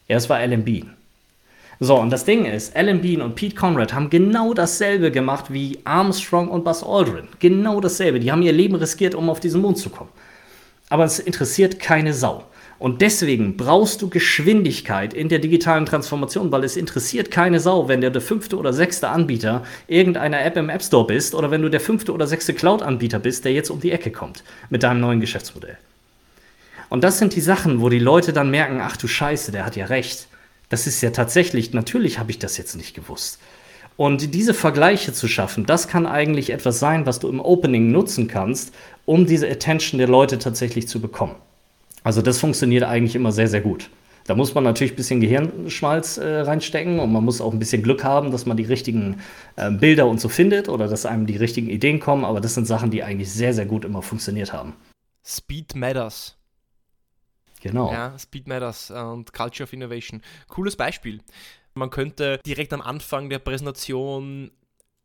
[0.07, 0.93] Ja, es war Alan Bean.
[1.81, 5.79] So, und das Ding ist, Alan Bean und Pete Conrad haben genau dasselbe gemacht wie
[5.85, 7.27] Armstrong und Buzz Aldrin.
[7.41, 8.21] Genau dasselbe.
[8.21, 10.11] Die haben ihr Leben riskiert, um auf diesen Mond zu kommen
[10.95, 12.45] aber es interessiert keine Sau.
[12.79, 18.01] Und deswegen brauchst du Geschwindigkeit in der digitalen Transformation, weil es interessiert keine Sau, wenn
[18.01, 21.71] du der fünfte oder sechste Anbieter irgendeiner App im App Store bist oder wenn du
[21.71, 25.21] der fünfte oder sechste Cloud-Anbieter bist, der jetzt um die Ecke kommt mit deinem neuen
[25.21, 25.79] Geschäftsmodell.
[26.89, 29.77] Und das sind die Sachen, wo die Leute dann merken, ach du Scheiße, der hat
[29.77, 30.29] ja recht.
[30.69, 33.39] Das ist ja tatsächlich, natürlich habe ich das jetzt nicht gewusst.
[33.97, 38.27] Und diese Vergleiche zu schaffen, das kann eigentlich etwas sein, was du im Opening nutzen
[38.27, 41.37] kannst, um diese Attention der Leute tatsächlich zu bekommen.
[42.05, 43.91] Also das funktioniert eigentlich immer sehr, sehr gut.
[44.27, 47.83] Da muss man natürlich ein bisschen Gehirnschmalz äh, reinstecken und man muss auch ein bisschen
[47.83, 49.21] Glück haben, dass man die richtigen
[49.57, 52.25] äh, Bilder und so findet oder dass einem die richtigen Ideen kommen.
[52.25, 54.75] Aber das sind Sachen, die eigentlich sehr, sehr gut immer funktioniert haben.
[55.27, 56.37] Speed Matters.
[57.61, 57.91] Genau.
[57.93, 60.23] Ja, Speed Matters und Culture of Innovation.
[60.49, 61.21] Cooles Beispiel.
[61.75, 64.51] Man könnte direkt am Anfang der Präsentation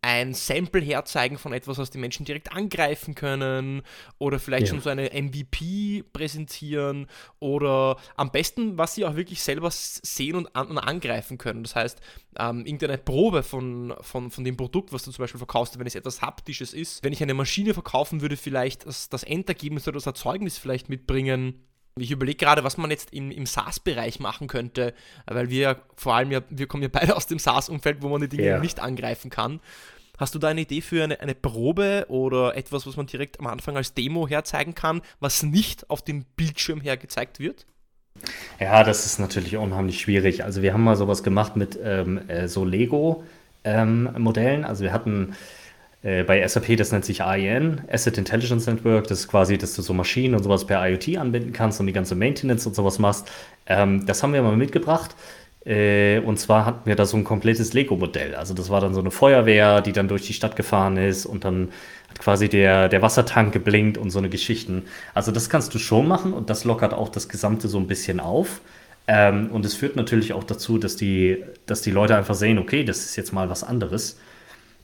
[0.02, 3.82] ein Sample herzeigen von etwas, was die Menschen direkt angreifen können
[4.18, 4.74] oder vielleicht ja.
[4.74, 7.08] schon so eine MVP präsentieren
[7.40, 11.64] oder am besten, was sie auch wirklich selber sehen und, an und angreifen können.
[11.64, 12.00] Das heißt,
[12.38, 15.96] ähm, irgendeine Probe von, von, von dem Produkt, was du zum Beispiel verkaufst, wenn es
[15.96, 17.04] etwas Haptisches ist.
[17.04, 21.66] Wenn ich eine Maschine verkaufen würde, vielleicht das, das Endergebnis oder das Erzeugnis vielleicht mitbringen
[21.97, 24.93] Ich überlege gerade, was man jetzt im, im SaaS-Bereich machen könnte,
[25.25, 28.30] weil wir vor allem ja, wir kommen ja beide aus dem SaaS-Umfeld, wo man die
[28.30, 28.60] Dinge ja.
[28.60, 29.60] nicht angreifen kann.
[30.17, 33.47] Hast du da eine Idee für eine, eine Probe oder etwas, was man direkt am
[33.47, 37.65] Anfang als Demo herzeigen kann, was nicht auf dem Bildschirm hergezeigt wird?
[38.60, 40.43] Ja, das ist natürlich unheimlich schwierig.
[40.43, 44.60] Also wir haben mal sowas gemacht mit ähm, äh, so Lego-Modellen.
[44.60, 45.36] Ähm, also wir hatten
[46.02, 49.08] äh, bei SAP, das nennt sich AIN, Asset Intelligence Network.
[49.08, 51.94] Das ist quasi, dass du so Maschinen und sowas per IoT anbinden kannst und die
[51.94, 53.30] ganze Maintenance und sowas machst.
[53.66, 55.16] Ähm, das haben wir mal mitgebracht.
[55.66, 58.36] Äh, und zwar hatten wir da so ein komplettes Lego-Modell.
[58.36, 61.44] Also das war dann so eine Feuerwehr, die dann durch die Stadt gefahren ist und
[61.44, 61.70] dann
[62.10, 64.86] hat quasi der, der Wassertank geblinkt und so eine Geschichten.
[65.14, 68.22] Also das kannst du schon machen und das lockert auch das Gesamte so ein bisschen
[68.22, 68.62] auf.
[69.08, 72.84] Ähm, und es führt natürlich auch dazu, dass die, dass die Leute einfach sehen, okay,
[72.86, 74.18] das ist jetzt mal was anderes.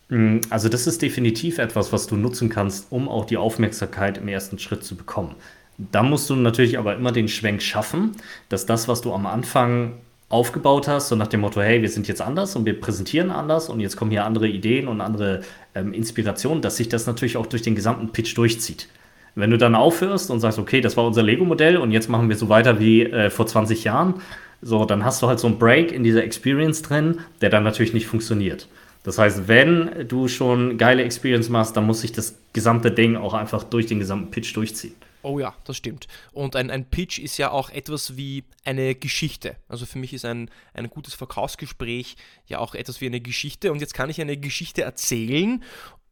[0.10, 4.28] Mm, also das ist definitiv etwas, was du nutzen kannst, um auch die Aufmerksamkeit im
[4.28, 5.36] ersten Schritt zu bekommen.
[5.78, 8.12] Da musst du natürlich aber immer den Schwenk schaffen,
[8.50, 9.94] dass das, was du am Anfang
[10.30, 13.70] aufgebaut hast, so nach dem Motto, hey, wir sind jetzt anders und wir präsentieren anders
[13.70, 15.42] und jetzt kommen hier andere Ideen und andere
[15.76, 18.88] ähm, Inspirationen, dass sich das natürlich auch durch den gesamten Pitch durchzieht.
[19.36, 22.38] Wenn du dann aufhörst und sagst, okay, das war unser Lego-Modell und jetzt machen wir
[22.38, 24.16] so weiter wie äh, vor 20 Jahren,
[24.62, 27.94] so, dann hast du halt so einen Break in dieser Experience drin, der dann natürlich
[27.94, 28.68] nicht funktioniert.
[29.06, 33.36] Das heißt, wenn du schon geile Experience machst, dann muss sich das gesamte Ding auch
[33.36, 34.96] einfach durch den gesamten Pitch durchziehen.
[35.22, 36.08] Oh ja, das stimmt.
[36.34, 39.58] Und ein, ein Pitch ist ja auch etwas wie eine Geschichte.
[39.68, 42.16] Also für mich ist ein, ein gutes Verkaufsgespräch
[42.48, 43.72] ja auch etwas wie eine Geschichte.
[43.72, 45.64] Und jetzt kann ich eine Geschichte erzählen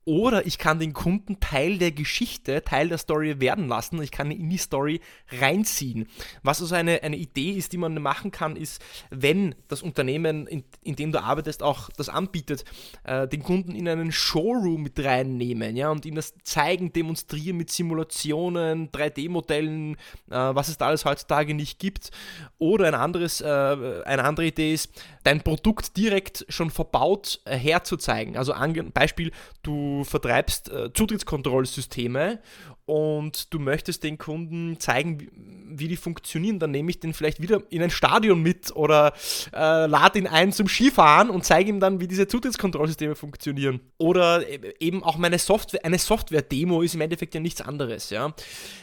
[0.06, 4.02] oder ich kann den Kunden Teil der Geschichte, Teil der Story werden lassen.
[4.02, 5.00] Ich kann ihn in die Story
[5.39, 6.08] reinziehen.
[6.42, 10.63] Was also eine, eine Idee ist, die man machen kann, ist, wenn das Unternehmen, in,
[10.84, 12.66] in dem du arbeitest, auch das anbietet,
[13.06, 17.72] äh, den Kunden in einen Showroom mit reinnehmen ja, und ihm das zeigen, demonstrieren mit
[17.72, 19.94] Simulationen, 3D-Modellen,
[20.30, 22.12] äh, was es da alles heutzutage nicht gibt.
[22.58, 24.92] Oder ein anderes, äh, eine andere Idee ist,
[25.24, 28.36] dein Produkt direkt schon verbaut äh, herzuzeigen.
[28.36, 28.54] Also
[28.94, 32.39] Beispiel, du vertreibst äh, Zutrittskontrollsysteme
[32.86, 35.29] und du möchtest den Kunden zeigen,
[35.69, 39.13] wie, die funktionieren, dann nehme ich den vielleicht wieder in ein Stadion mit oder
[39.53, 43.79] äh, lade ihn ein zum Skifahren und zeige ihm dann, wie diese Zutrittskontrollsysteme funktionieren.
[43.97, 48.10] Oder e-, eben auch meine Software, eine Software-Demo ist im Endeffekt ja nichts anderes.
[48.10, 48.34] Ja?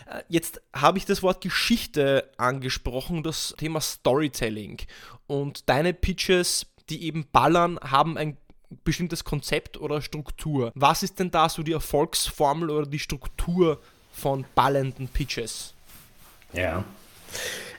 [0.07, 4.79] Äh, jetzt habe ich das Wort Geschichte angesprochen, das Thema Storytelling.
[5.27, 8.39] Und deine Pitches, die eben ballern, haben ein
[8.85, 10.73] bestimmtes Konzept oder Struktur.
[10.75, 13.81] Was ist denn da so die Erfolgsformel oder die Struktur
[14.13, 15.75] von ballenden Pitches?
[16.53, 16.85] Ja.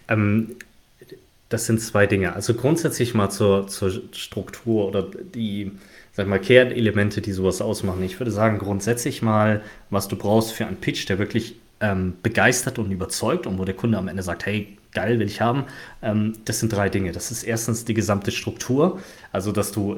[0.07, 0.55] Ähm,
[1.49, 2.33] das sind zwei Dinge.
[2.33, 5.71] Also grundsätzlich mal zur, zur Struktur oder die,
[6.13, 8.03] sag mal, Kernelemente, die sowas ausmachen.
[8.03, 12.79] Ich würde sagen, grundsätzlich mal, was du brauchst für einen Pitch, der wirklich ähm, begeistert
[12.79, 15.65] und überzeugt und wo der Kunde am Ende sagt, hey, geil, will ich haben.
[16.01, 17.11] Ähm, das sind drei Dinge.
[17.11, 18.99] Das ist erstens die gesamte Struktur,
[19.31, 19.97] also dass du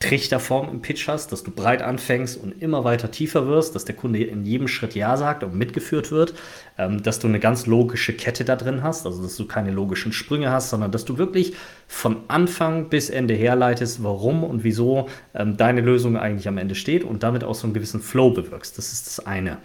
[0.00, 3.94] Trichterform im Pitch hast, dass du breit anfängst und immer weiter tiefer wirst, dass der
[3.94, 6.34] Kunde in jedem Schritt Ja sagt und mitgeführt wird,
[6.78, 10.12] ähm, dass du eine ganz logische Kette da drin hast, also dass du keine logischen
[10.12, 11.54] Sprünge hast, sondern dass du wirklich
[11.86, 17.04] von Anfang bis Ende herleitest, warum und wieso ähm, deine Lösung eigentlich am Ende steht
[17.04, 18.76] und damit auch so einen gewissen Flow bewirkst.
[18.78, 19.58] Das ist das eine.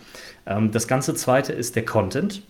[0.46, 2.44] Ähm, das ganze zweite ist der Content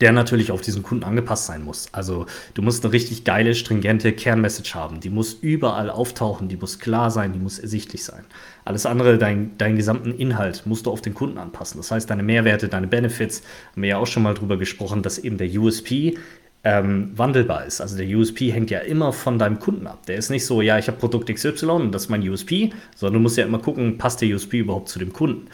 [0.00, 1.88] der natürlich auf diesen Kunden angepasst sein muss.
[1.92, 5.00] Also du musst eine richtig geile, stringente Kernmessage haben.
[5.00, 8.24] Die muss überall auftauchen, die muss klar sein, die muss ersichtlich sein.
[8.64, 11.78] Alles andere, dein, deinen gesamten Inhalt musst du auf den Kunden anpassen.
[11.78, 15.18] Das heißt, deine Mehrwerte, deine Benefits, haben wir ja auch schon mal drüber gesprochen, dass
[15.18, 16.16] eben der USP
[16.64, 17.80] ähm, wandelbar ist.
[17.80, 20.06] Also der USP hängt ja immer von deinem Kunden ab.
[20.06, 23.14] Der ist nicht so, ja, ich habe Produkt XY und das ist mein USP, sondern
[23.14, 25.46] du musst ja immer gucken, passt der USP überhaupt zu dem Kunden.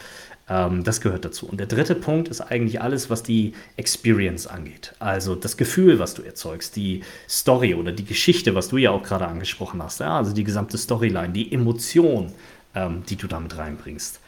[0.51, 1.47] Ähm, das gehört dazu.
[1.47, 4.93] Und der dritte Punkt ist eigentlich alles, was die Experience angeht.
[4.99, 9.03] Also das Gefühl, was du erzeugst, die Story oder die Geschichte, was du ja auch
[9.03, 10.01] gerade angesprochen hast.
[10.01, 10.17] Ja?
[10.17, 12.33] Also die gesamte Storyline, die Emotion,
[12.75, 14.19] ähm, die du damit reinbringst.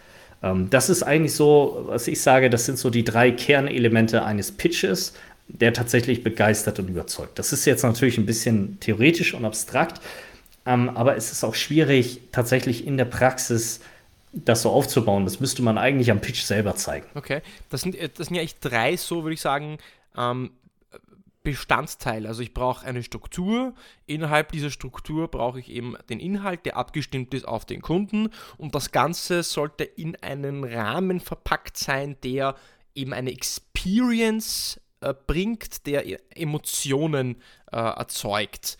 [0.41, 4.53] Ähm, das ist eigentlich so, was ich sage, das sind so die drei Kernelemente eines
[4.53, 5.13] Pitches,
[5.49, 7.38] der tatsächlich begeistert und überzeugt.
[7.38, 9.99] Das ist jetzt natürlich ein bisschen theoretisch und abstrakt,
[10.65, 13.81] ähm, aber es ist auch schwierig, tatsächlich in der Praxis
[14.33, 15.25] das so aufzubauen.
[15.25, 17.07] Das müsste man eigentlich am Pitch selber zeigen.
[17.15, 19.77] Okay, das sind, äh, das sind ja eigentlich drei, so würde ich sagen,
[20.17, 20.51] ähm,
[21.43, 22.29] Bestandteile.
[22.29, 23.73] Also ich brauche eine Struktur.
[24.05, 28.29] Innerhalb dieser Struktur brauche ich eben den Inhalt, der abgestimmt ist auf den Kunden.
[28.57, 32.55] Und das Ganze sollte in einen Rahmen verpackt sein, der
[32.95, 37.35] eben eine Experience äh, bringt, der e-, Emotionen
[37.71, 38.77] äh, erzeugt.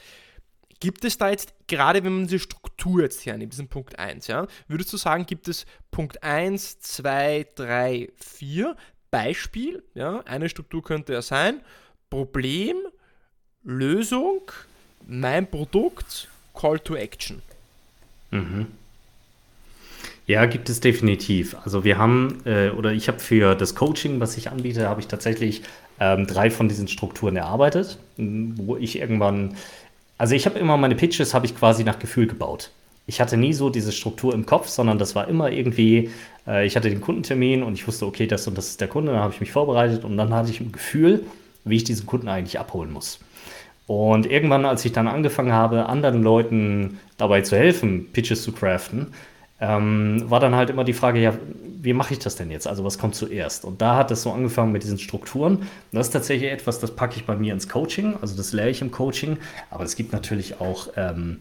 [0.84, 4.46] Gibt es da jetzt, gerade wenn man diese Struktur jetzt hernimmt, diesen Punkt 1, ja,
[4.68, 8.76] würdest du sagen, gibt es Punkt 1, 2, 3, 4,
[9.10, 11.62] Beispiel, ja, eine Struktur könnte ja sein,
[12.10, 12.76] Problem,
[13.64, 14.42] Lösung,
[15.08, 17.42] mein Produkt, Call to Action.
[18.32, 18.68] Mhm.
[20.28, 21.56] Ja, gibt es definitiv.
[21.64, 25.08] Also wir haben, äh, oder ich habe für das Coaching, was ich anbiete, habe ich
[25.08, 25.62] tatsächlich
[26.00, 29.56] ähm, drei von diesen Strukturen erarbeitet, wo ich irgendwann,
[30.18, 32.72] also ich habe immer meine Pitches, habe ich quasi nach Gefühl gebaut.
[33.06, 36.12] Ich hatte nie so diese Struktur im Kopf, sondern das war immer irgendwie,
[36.48, 39.12] äh, ich hatte den Kundentermin und ich wusste, okay, das und das ist der Kunde,
[39.12, 41.26] dann habe ich mich vorbereitet und dann hatte ich ein Gefühl,
[41.66, 43.20] wie ich diesen Kunden eigentlich abholen muss.
[43.86, 49.08] Und irgendwann, als ich dann angefangen habe, anderen Leuten dabei zu helfen, Pitches zu craften,
[49.64, 51.34] ähm, war dann halt immer die Frage, ja,
[51.82, 52.68] wie mache ich das denn jetzt?
[52.68, 53.64] Also was kommt zuerst?
[53.64, 55.58] Und da hat es so angefangen mit diesen Strukturen.
[55.58, 58.70] Und das ist tatsächlich etwas, das packe ich bei mir ins Coaching, also das lehre
[58.70, 59.38] ich im Coaching.
[59.70, 61.40] Aber es gibt natürlich auch, ähm,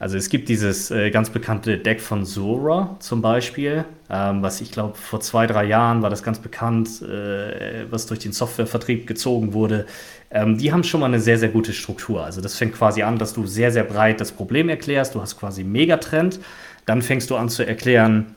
[0.00, 4.72] also es gibt dieses äh, ganz bekannte Deck von Zora zum Beispiel, ähm, was ich
[4.72, 9.52] glaube vor zwei, drei Jahren war das ganz bekannt, äh, was durch den Softwarevertrieb gezogen
[9.52, 9.86] wurde.
[10.32, 12.24] Ähm, die haben schon mal eine sehr, sehr gute Struktur.
[12.24, 15.14] Also das fängt quasi an, dass du sehr, sehr breit das Problem erklärst.
[15.14, 16.40] Du hast quasi Megatrend.
[16.86, 18.34] Dann fängst du an zu erklären,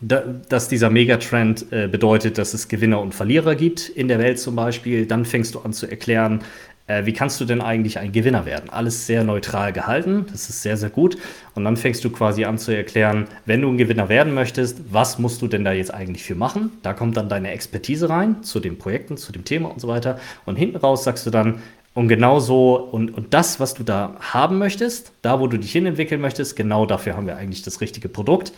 [0.00, 4.54] dass dieser Megatrend äh, bedeutet, dass es Gewinner und Verlierer gibt in der Welt zum
[4.54, 5.06] Beispiel.
[5.06, 6.44] Dann fängst du an zu erklären,
[6.88, 8.70] äh, wie kannst du denn eigentlich ein Gewinner werden?
[8.70, 11.18] Alles sehr neutral gehalten, das ist sehr, sehr gut.
[11.54, 15.18] Und dann fängst du quasi an zu erklären, wenn du ein Gewinner werden möchtest, was
[15.18, 16.72] musst du denn da jetzt eigentlich für machen?
[16.82, 20.18] Da kommt dann deine Expertise rein zu den Projekten, zu dem Thema und so weiter.
[20.46, 21.60] Und hinten raus sagst du dann,
[21.98, 25.72] und genau so, und, und das, was du da haben möchtest, da, wo du dich
[25.72, 28.52] hinentwickeln möchtest, genau dafür haben wir eigentlich das richtige Produkt.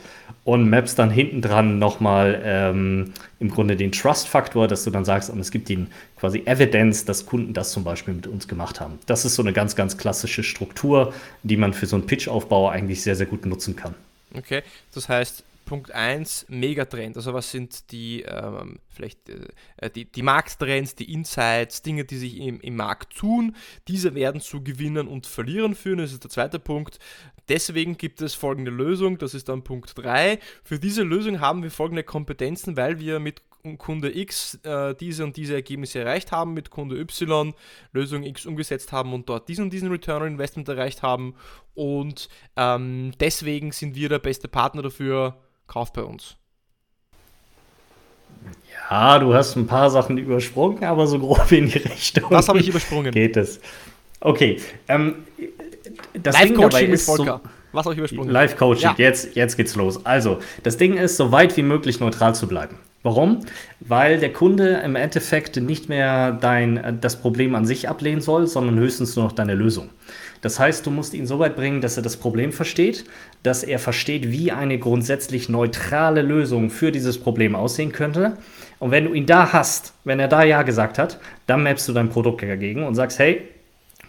[0.44, 5.30] Und maps dann hinten dran nochmal ähm, im Grunde den Trust-Faktor, dass du dann sagst,
[5.30, 5.86] und es gibt ihnen
[6.18, 8.98] quasi Evidence, dass Kunden das zum Beispiel mit uns gemacht haben.
[9.06, 13.02] Das ist so eine ganz, ganz klassische Struktur, die man für so einen Pitch-Aufbau eigentlich
[13.02, 13.94] sehr, sehr gut nutzen kann.
[14.34, 14.60] Okay,
[14.92, 17.16] das heißt, Punkt 1, Megatrend.
[17.16, 22.40] Also was sind die ähm, vielleicht äh, die, die Markttrends, die Insights, Dinge, die sich
[22.40, 23.54] im, im Markt tun.
[23.86, 25.98] Diese werden zu Gewinnen und Verlieren führen.
[25.98, 26.98] Das ist der zweite Punkt.
[27.48, 29.18] Deswegen gibt es folgende Lösung.
[29.18, 30.40] Das ist dann Punkt 3.
[30.64, 33.40] Für diese Lösung haben wir folgende Kompetenzen, weil wir mit
[33.78, 37.54] Kunde X äh, diese und diese Ergebnisse erreicht haben, mit Kunde Y
[37.92, 41.36] Lösung X umgesetzt haben und dort diesen und diesen Return on Investment erreicht haben.
[41.74, 46.36] Und ähm, deswegen sind wir der beste Partner dafür, kauft bei uns.
[48.90, 52.24] Ja, du hast ein paar Sachen übersprungen, aber so grob in die Richtung.
[52.30, 53.12] Was habe ich übersprungen?
[53.12, 53.60] Geht es.
[54.20, 54.60] Okay.
[54.88, 55.24] Ähm,
[56.12, 57.40] das Live Ding Coaching mit Volker.
[57.44, 58.30] So, Was habe ich übersprungen?
[58.30, 58.90] Live Coaching.
[58.90, 58.94] Ja.
[58.98, 60.04] Jetzt, jetzt geht's los.
[60.04, 62.76] Also, das Ding ist, so weit wie möglich neutral zu bleiben.
[63.02, 63.40] Warum?
[63.78, 68.78] Weil der Kunde im Endeffekt nicht mehr dein, das Problem an sich ablehnen soll, sondern
[68.78, 69.90] höchstens nur noch deine Lösung.
[70.40, 73.04] Das heißt, du musst ihn so weit bringen, dass er das Problem versteht,
[73.42, 78.36] dass er versteht, wie eine grundsätzlich neutrale Lösung für dieses Problem aussehen könnte.
[78.78, 81.92] Und wenn du ihn da hast, wenn er da Ja gesagt hat, dann mappst du
[81.92, 83.42] dein Produkt dagegen und sagst, hey,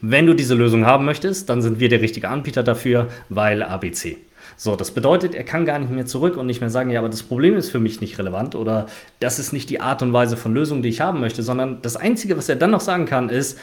[0.02, 4.17] wenn du diese Lösung haben möchtest, dann sind wir der richtige Anbieter dafür, weil ABC.
[4.58, 7.10] So, das bedeutet, er kann gar nicht mehr zurück und nicht mehr sagen, ja, aber
[7.10, 8.88] das Problem ist für mich nicht relevant oder
[9.20, 11.96] das ist nicht die Art und Weise von Lösung, die ich haben möchte, sondern das
[11.96, 13.60] Einzige, was er dann noch sagen kann, ist,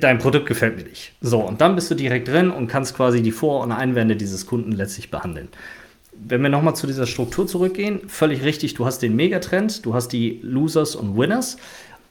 [0.00, 1.12] dein Produkt gefällt mir nicht.
[1.20, 4.46] So, und dann bist du direkt drin und kannst quasi die Vor- und Einwände dieses
[4.46, 5.48] Kunden letztlich behandeln.
[6.12, 10.08] Wenn wir nochmal zu dieser Struktur zurückgehen, völlig richtig, du hast den Megatrend, du hast
[10.08, 11.56] die Losers und Winners.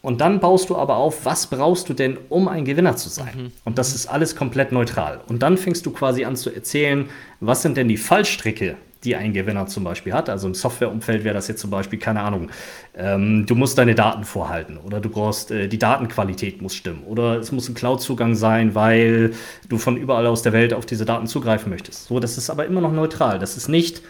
[0.01, 3.31] Und dann baust du aber auf, was brauchst du denn, um ein Gewinner zu sein?
[3.35, 3.51] Mhm.
[3.63, 5.21] Und das ist alles komplett neutral.
[5.27, 7.09] Und dann fängst du quasi an zu erzählen,
[7.39, 10.29] was sind denn die Fallstricke, die ein Gewinner zum Beispiel hat.
[10.29, 12.49] Also im Softwareumfeld wäre das jetzt zum Beispiel, keine Ahnung,
[12.95, 17.39] ähm, du musst deine Daten vorhalten oder du brauchst, äh, die Datenqualität muss stimmen oder
[17.39, 19.33] es muss ein Cloud-Zugang sein, weil
[19.69, 22.05] du von überall aus der Welt auf diese Daten zugreifen möchtest.
[22.05, 23.39] So, das ist aber immer noch neutral.
[23.39, 24.01] Das ist nicht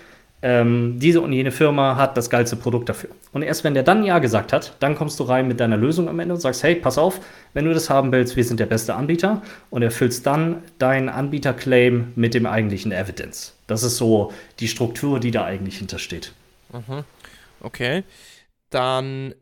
[0.45, 3.11] ähm, diese und jene Firma hat das geilste Produkt dafür.
[3.31, 6.09] Und erst wenn der dann Ja gesagt hat, dann kommst du rein mit deiner Lösung
[6.09, 7.21] am Ende und sagst, hey, pass auf,
[7.53, 12.11] wenn du das haben willst, wir sind der beste Anbieter und erfüllst dann deinen Anbieterclaim
[12.15, 13.55] mit dem eigentlichen Evidence.
[13.67, 16.33] Das ist so die Struktur, die da eigentlich hintersteht.
[16.71, 17.03] Mhm.
[17.61, 18.03] Okay.
[18.69, 19.33] Dann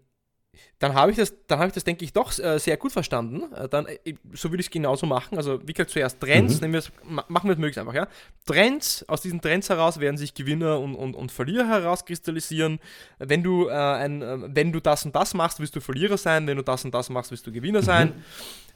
[0.82, 3.54] dann habe ich das, dann habe ich das, denke ich, doch äh, sehr gut verstanden.
[3.54, 5.38] Äh, dann, äh, so würde ich es genauso machen.
[5.38, 6.72] Also, wie gesagt, zuerst Trends, mhm.
[6.72, 8.08] nehmen machen wir es möglichst einfach, ja.
[8.48, 12.80] Trends, aus diesen Trends heraus werden sich Gewinner und, und, und Verlierer herauskristallisieren.
[13.20, 14.22] Wenn du, ein,
[14.56, 17.12] wenn du das und das machst, wirst du Verlierer sein, wenn du das und das
[17.12, 18.08] machst, wirst du Gewinner sein.
[18.08, 18.24] Mhm.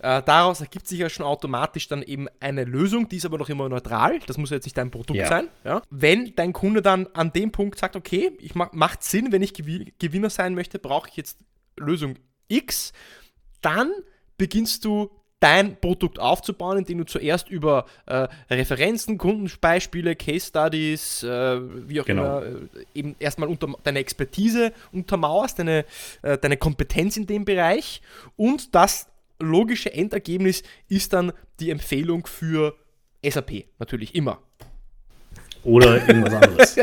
[0.05, 3.49] Äh, daraus ergibt sich ja schon automatisch dann eben eine Lösung, die ist aber noch
[3.49, 4.19] immer neutral.
[4.27, 5.25] Das muss jetzt nicht dein Produkt ja.
[5.25, 5.47] sein.
[5.63, 5.81] Ja?
[5.89, 9.53] Wenn dein Kunde dann an dem Punkt sagt, okay, ich mach, macht Sinn, wenn ich
[9.53, 11.39] Gewinner sein möchte, brauche ich jetzt
[11.75, 12.17] Lösung
[12.49, 12.93] X,
[13.61, 13.91] dann
[14.37, 21.59] beginnst du dein Produkt aufzubauen, indem du zuerst über äh, Referenzen, Kundenbeispiele, Case Studies, äh,
[21.89, 22.41] wie auch genau.
[22.41, 25.83] immer, äh, eben erstmal unter, deine Expertise untermauerst, deine,
[26.21, 28.03] äh, deine Kompetenz in dem Bereich
[28.35, 29.07] und das
[29.39, 32.75] logische Endergebnis ist dann die Empfehlung für
[33.23, 34.39] SAP, natürlich immer.
[35.63, 36.75] Oder irgendwas anderes.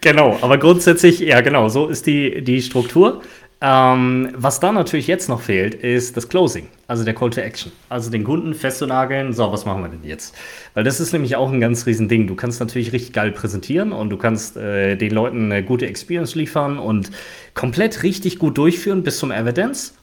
[0.00, 3.22] genau, aber grundsätzlich, ja genau, so ist die, die Struktur.
[3.62, 7.70] Ähm, was da natürlich jetzt noch fehlt, ist das Closing, also der Call to Action.
[7.90, 10.34] Also den Kunden festzunageln, so, was machen wir denn jetzt?
[10.72, 12.26] Weil das ist nämlich auch ein ganz riesen Ding.
[12.26, 16.34] Du kannst natürlich richtig geil präsentieren und du kannst äh, den Leuten eine gute Experience
[16.34, 17.10] liefern und
[17.52, 19.94] komplett richtig gut durchführen bis zum Evidence.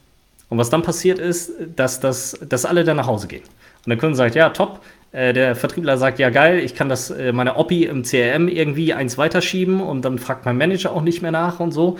[0.49, 3.43] Und was dann passiert ist, dass, das, dass alle dann nach Hause gehen.
[3.86, 4.82] Und der Kunde sagt, ja, top.
[5.14, 8.93] Äh, der Vertriebler sagt, ja geil, ich kann das äh, meine Oppi im CRM irgendwie
[8.93, 11.97] eins weiterschieben und dann fragt mein Manager auch nicht mehr nach und so.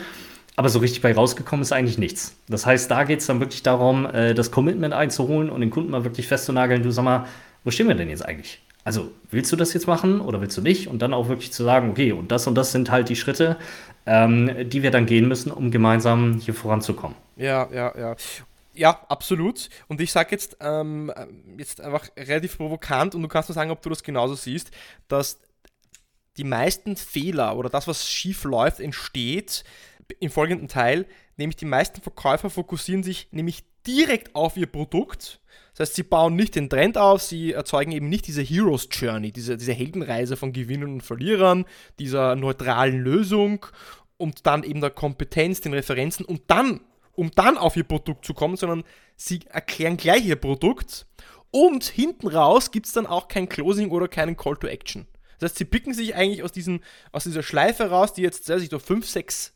[0.58, 2.36] Aber so richtig bei rausgekommen ist eigentlich nichts.
[2.50, 5.92] Das heißt, da geht es dann wirklich darum, äh, das Commitment einzuholen und den Kunden
[5.92, 6.82] mal wirklich festzunageln.
[6.82, 7.28] Du sag mal,
[7.64, 8.62] wo stehen wir denn jetzt eigentlich?
[8.84, 10.88] Also, willst du das jetzt machen oder willst du nicht?
[10.88, 13.58] Und dann auch wirklich zu sagen, okay, und das und das sind halt die Schritte,
[14.08, 17.16] ähm, die wir dann gehen müssen, um gemeinsam hier voranzukommen.
[17.36, 18.16] Ja, ja, ja.
[18.74, 19.70] Ja, absolut.
[19.88, 21.12] Und ich sage jetzt, ähm,
[21.58, 24.72] jetzt einfach relativ provokant, und du kannst mir sagen, ob du das genauso siehst,
[25.08, 25.38] dass
[26.38, 29.64] die meisten Fehler oder das, was schief läuft, entsteht,
[30.20, 31.06] im folgenden Teil,
[31.38, 35.40] nämlich die meisten Verkäufer fokussieren sich nämlich direkt auf ihr Produkt.
[35.74, 39.32] Das heißt, sie bauen nicht den Trend auf, sie erzeugen eben nicht diese Heroes Journey,
[39.32, 41.66] diese, diese Heldenreise von Gewinnern und Verlierern,
[42.00, 43.66] dieser neutralen Lösung
[44.18, 46.82] und dann eben der Kompetenz, den Referenzen und dann,
[47.14, 48.84] um dann auf ihr Produkt zu kommen, sondern
[49.16, 51.06] sie erklären gleich ihr Produkt
[51.52, 55.08] und hinten raus gibt es dann auch kein Closing oder keinen Call to Action.
[55.40, 58.62] Das heißt, sie picken sich eigentlich aus, diesen, aus dieser Schleife raus, die jetzt, weiß
[58.62, 59.54] ich, doch 5, 6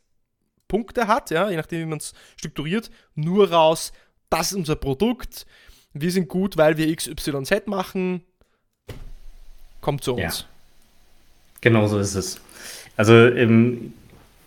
[0.72, 3.92] Punkte hat, ja, je nachdem, wie man es strukturiert, nur raus,
[4.30, 5.44] das ist unser Produkt,
[5.92, 8.22] wir sind gut, weil wir XYZ machen,
[9.82, 10.40] kommt zu uns.
[10.40, 10.46] Ja.
[11.60, 12.40] Genau so ist es.
[12.96, 13.92] Also ähm,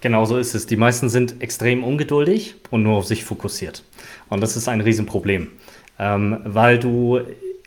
[0.01, 0.65] genau so ist es.
[0.65, 3.83] Die meisten sind extrem ungeduldig und nur auf sich fokussiert.
[4.27, 5.51] Und das ist ein Riesenproblem,
[5.99, 7.19] ähm, weil du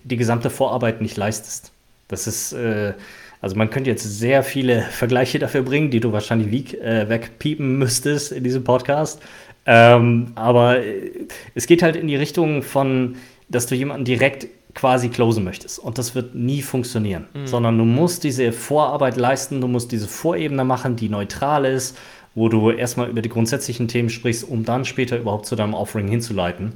[0.02, 1.70] die gesamte Vorarbeit nicht leistest.
[2.08, 2.94] Das ist äh,
[3.40, 7.78] also man könnte jetzt sehr viele Vergleiche dafür bringen, die du wahrscheinlich wie, äh, wegpiepen
[7.78, 9.20] müsstest in diesem Podcast.
[9.66, 13.16] Ähm, aber äh, es geht halt in die Richtung von,
[13.48, 15.78] dass du jemanden direkt quasi closen möchtest.
[15.78, 17.26] Und das wird nie funktionieren.
[17.34, 17.46] Mhm.
[17.46, 21.98] Sondern du musst diese Vorarbeit leisten, du musst diese Vorebene machen, die neutral ist,
[22.34, 26.08] wo du erstmal über die grundsätzlichen Themen sprichst, um dann später überhaupt zu deinem Offering
[26.08, 26.74] hinzuleiten.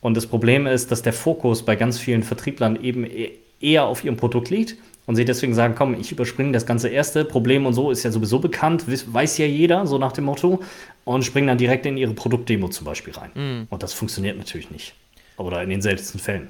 [0.00, 4.04] Und das Problem ist, dass der Fokus bei ganz vielen Vertrieblern eben e-, eher auf
[4.04, 4.76] ihrem Produkt liegt
[5.06, 8.10] und sie deswegen sagen, komm, ich überspringe das ganze erste Problem und so ist ja
[8.10, 10.62] sowieso bekannt, weiß ja jeder, so nach dem Motto,
[11.04, 13.30] und springen dann direkt in ihre Produktdemo zum Beispiel rein.
[13.34, 13.66] Mhm.
[13.70, 14.94] Und das funktioniert natürlich nicht.
[15.36, 16.48] Oder in den seltensten Fällen.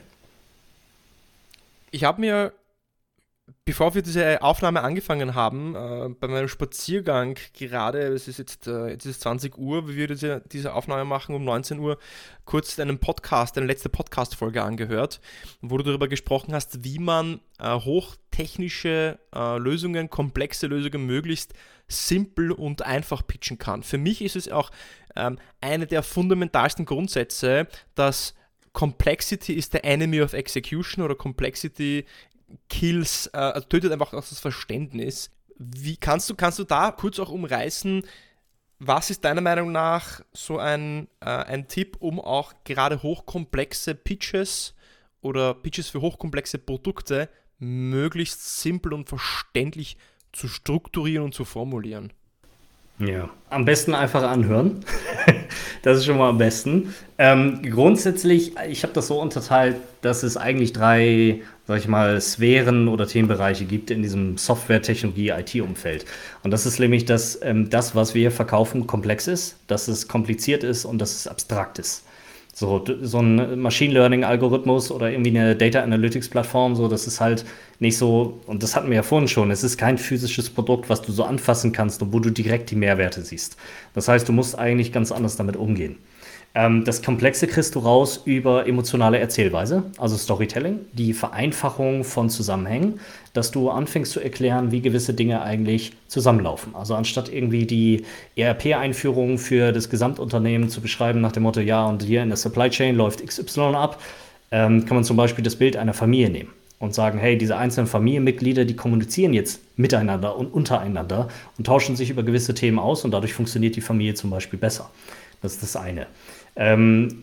[1.91, 2.53] Ich habe mir
[3.65, 8.89] bevor wir diese Aufnahme angefangen haben, äh, bei meinem Spaziergang gerade, es ist jetzt, äh,
[8.89, 11.99] jetzt ist 20 Uhr, wir diese, diese Aufnahme machen, um 19 Uhr,
[12.45, 15.21] kurz einen Podcast, eine letzte Podcast-Folge angehört,
[15.63, 21.55] wo du darüber gesprochen hast, wie man äh, hochtechnische äh, Lösungen, komplexe Lösungen möglichst
[21.89, 23.83] simpel und einfach pitchen kann.
[23.83, 24.71] Für mich ist es auch
[25.17, 28.35] ähm, eine der fundamentalsten Grundsätze, dass
[28.75, 32.05] Complexity is the enemy of execution oder Complexity
[32.69, 35.31] Kills, äh, also tötet einfach auch das Verständnis.
[35.57, 38.03] Wie kannst du, kannst du da kurz auch umreißen,
[38.79, 44.75] was ist deiner Meinung nach so ein, äh, ein Tipp, um auch gerade hochkomplexe Pitches
[45.21, 47.29] oder Pitches für hochkomplexe Produkte
[47.59, 49.97] möglichst simpel und verständlich
[50.33, 52.13] zu strukturieren und zu formulieren?
[52.99, 54.85] Ja, am besten einfach anhören.
[55.83, 56.95] das ist schon mal am besten.
[57.19, 62.89] Ähm, grundsätzlich, ich habe das so unterteilt, dass es eigentlich drei sag ich mal, Sphären
[62.89, 66.05] oder Themenbereiche gibt in diesem Software-Technologie-IT-Umfeld.
[66.43, 70.63] Und das ist nämlich, dass ähm, das, was wir verkaufen, komplex ist, dass es kompliziert
[70.63, 72.05] ist und dass es abstrakt ist.
[72.57, 77.45] So, so ein Machine Learning-Algorithmus oder irgendwie eine Data Analytics-Plattform, so, das ist halt
[77.81, 81.03] nicht so, und das hatten wir ja vorhin schon, es ist kein physisches Produkt, was
[81.03, 83.57] du so anfassen kannst und wo du direkt die Mehrwerte siehst.
[83.93, 85.97] Das heißt, du musst eigentlich ganz anders damit umgehen.
[86.55, 93.01] Ähm, das Komplexe kriegst du raus über emotionale Erzählweise, also Storytelling, die Vereinfachung von Zusammenhängen,
[93.33, 96.77] dass du anfängst zu erklären, wie gewisse Dinge eigentlich zusammenlaufen.
[96.77, 98.05] Also anstatt irgendwie die
[98.37, 102.71] ERP-Einführung für das Gesamtunternehmen zu beschreiben nach dem Motto, ja, und hier in der Supply
[102.71, 104.01] Chain läuft XY ab,
[104.53, 107.89] ähm, kann man zum Beispiel das Bild einer Familie nehmen und sagen, hey, diese einzelnen
[107.89, 111.29] Familienmitglieder, die kommunizieren jetzt miteinander und untereinander
[111.59, 114.91] und tauschen sich über gewisse Themen aus und dadurch funktioniert die Familie zum Beispiel besser.
[115.43, 116.07] Das ist das eine.
[116.57, 117.21] Ähm,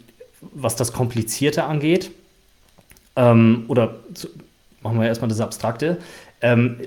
[0.53, 2.11] was das Komplizierte angeht,
[3.15, 4.27] ähm, oder zu,
[4.81, 5.97] machen wir erstmal das Abstrakte,
[6.41, 6.77] ähm,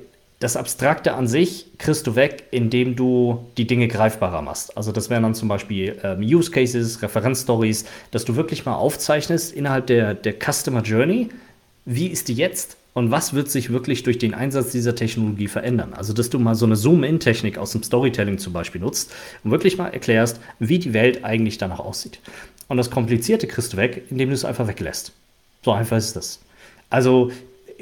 [0.40, 4.76] Das Abstrakte an sich kriegst du weg, indem du die Dinge greifbarer machst.
[4.76, 9.54] Also das wären dann zum Beispiel ähm, Use Cases, Referenzstories, dass du wirklich mal aufzeichnest
[9.54, 11.28] innerhalb der, der Customer Journey,
[11.86, 15.92] wie ist die jetzt und was wird sich wirklich durch den Einsatz dieser Technologie verändern.
[15.92, 19.76] Also dass du mal so eine Zoom-In-Technik aus dem Storytelling zum Beispiel nutzt und wirklich
[19.76, 22.20] mal erklärst, wie die Welt eigentlich danach aussieht.
[22.68, 25.12] Und das Komplizierte kriegst du weg, indem du es einfach weglässt.
[25.62, 26.40] So einfach ist das.
[26.88, 27.30] Also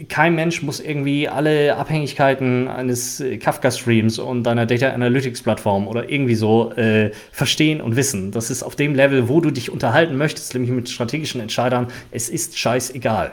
[0.08, 6.72] kein Mensch muss irgendwie alle Abhängigkeiten eines Kafka-Streams und deiner Data Analytics-Plattform oder irgendwie so
[6.72, 8.30] äh, verstehen und wissen.
[8.32, 11.88] Das ist auf dem Level, wo du dich unterhalten möchtest, nämlich mit strategischen Entscheidern.
[12.10, 13.32] Es ist scheißegal.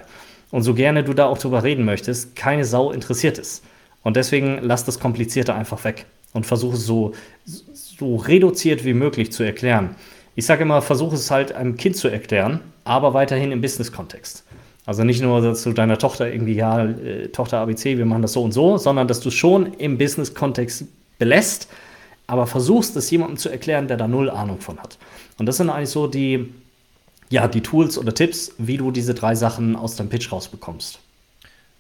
[0.52, 3.62] Und so gerne du da auch drüber reden möchtest, keine Sau interessiert es.
[4.04, 7.14] Und deswegen lass das Komplizierte einfach weg und versuche es so,
[7.46, 9.96] so reduziert wie möglich zu erklären.
[10.36, 14.46] Ich sage immer, versuche es halt einem Kind zu erklären, aber weiterhin im Business-Kontext.
[14.86, 18.44] Also nicht nur zu deiner Tochter irgendwie, ja, äh, Tochter ABC, wir machen das so
[18.44, 20.86] und so, sondern dass du schon im Business-Kontext
[21.20, 21.68] belässt,
[22.26, 24.98] aber versuchst es jemandem zu erklären, der da null Ahnung von hat.
[25.38, 26.54] Und das sind eigentlich so die,
[27.30, 31.00] ja, die Tools oder Tipps, wie du diese drei Sachen aus deinem Pitch rausbekommst.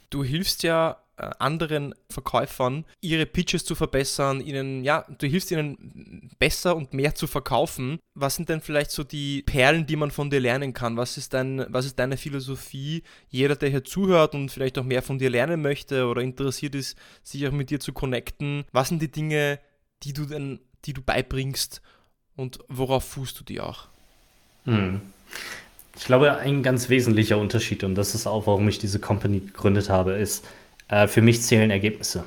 [0.09, 6.29] Du hilfst ja äh, anderen Verkäufern, ihre Pitches zu verbessern, ihnen, ja, du hilfst ihnen
[6.39, 7.99] besser und mehr zu verkaufen.
[8.15, 10.97] Was sind denn vielleicht so die Perlen, die man von dir lernen kann?
[10.97, 13.03] Was ist, dein, was ist deine Philosophie?
[13.29, 16.97] Jeder, der hier zuhört und vielleicht auch mehr von dir lernen möchte oder interessiert ist,
[17.21, 19.59] sich auch mit dir zu connecten, was sind die Dinge,
[20.03, 21.81] die du denn, die du beibringst
[22.35, 23.87] und worauf fußt du die auch?
[24.63, 25.01] Hm.
[25.97, 29.89] Ich glaube, ein ganz wesentlicher Unterschied, und das ist auch, warum ich diese Company gegründet
[29.89, 30.45] habe, ist,
[30.87, 32.23] äh, für mich zählen Ergebnisse.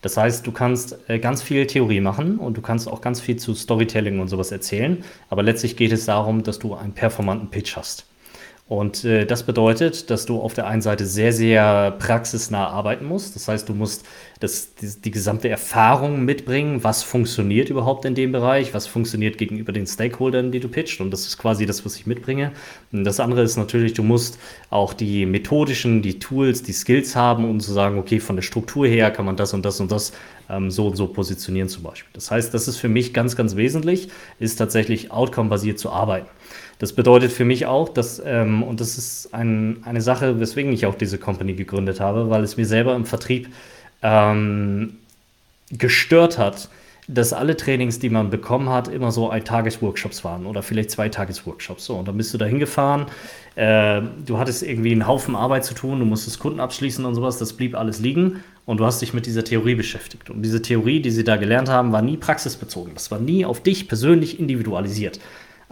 [0.00, 3.36] Das heißt, du kannst äh, ganz viel Theorie machen und du kannst auch ganz viel
[3.36, 7.76] zu Storytelling und sowas erzählen, aber letztlich geht es darum, dass du einen performanten Pitch
[7.76, 8.06] hast.
[8.66, 13.36] Und äh, das bedeutet, dass du auf der einen Seite sehr, sehr praxisnah arbeiten musst.
[13.36, 14.06] Das heißt, du musst
[14.40, 19.72] das, die, die, gesamte Erfahrung mitbringen, was funktioniert überhaupt in dem Bereich, was funktioniert gegenüber
[19.72, 21.02] den Stakeholdern, die du pitcht.
[21.02, 22.52] Und das ist quasi das, was ich mitbringe.
[22.90, 24.38] Und das andere ist natürlich, du musst
[24.70, 28.86] auch die methodischen, die Tools, die Skills haben, um zu sagen, okay, von der Struktur
[28.86, 30.12] her kann man das und das und das
[30.48, 32.10] ähm, so und so positionieren zum Beispiel.
[32.14, 34.08] Das heißt, das ist für mich ganz, ganz wesentlich,
[34.38, 36.28] ist tatsächlich outcome-basiert zu arbeiten.
[36.78, 40.86] Das bedeutet für mich auch, dass, ähm, und das ist ein, eine Sache, weswegen ich
[40.86, 43.48] auch diese Company gegründet habe, weil es mir selber im Vertrieb
[44.02, 44.96] ähm,
[45.70, 46.68] gestört hat,
[47.06, 51.08] dass alle Trainings, die man bekommen hat, immer so ein Tagesworkshops waren oder vielleicht zwei
[51.08, 51.84] Tagesworkshops.
[51.84, 53.06] So, und dann bist du da hingefahren,
[53.56, 57.38] äh, du hattest irgendwie einen Haufen Arbeit zu tun, du musstest Kunden abschließen und sowas,
[57.38, 60.30] das blieb alles liegen und du hast dich mit dieser Theorie beschäftigt.
[60.30, 62.94] Und diese Theorie, die sie da gelernt haben, war nie praxisbezogen.
[62.94, 65.20] Das war nie auf dich persönlich individualisiert.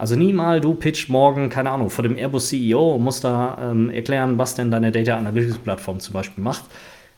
[0.03, 3.57] Also nie mal, du pitch morgen, keine Ahnung, vor dem Airbus CEO und musst da
[3.71, 6.65] ähm, erklären, was denn deine Data Analytics Plattform zum Beispiel macht.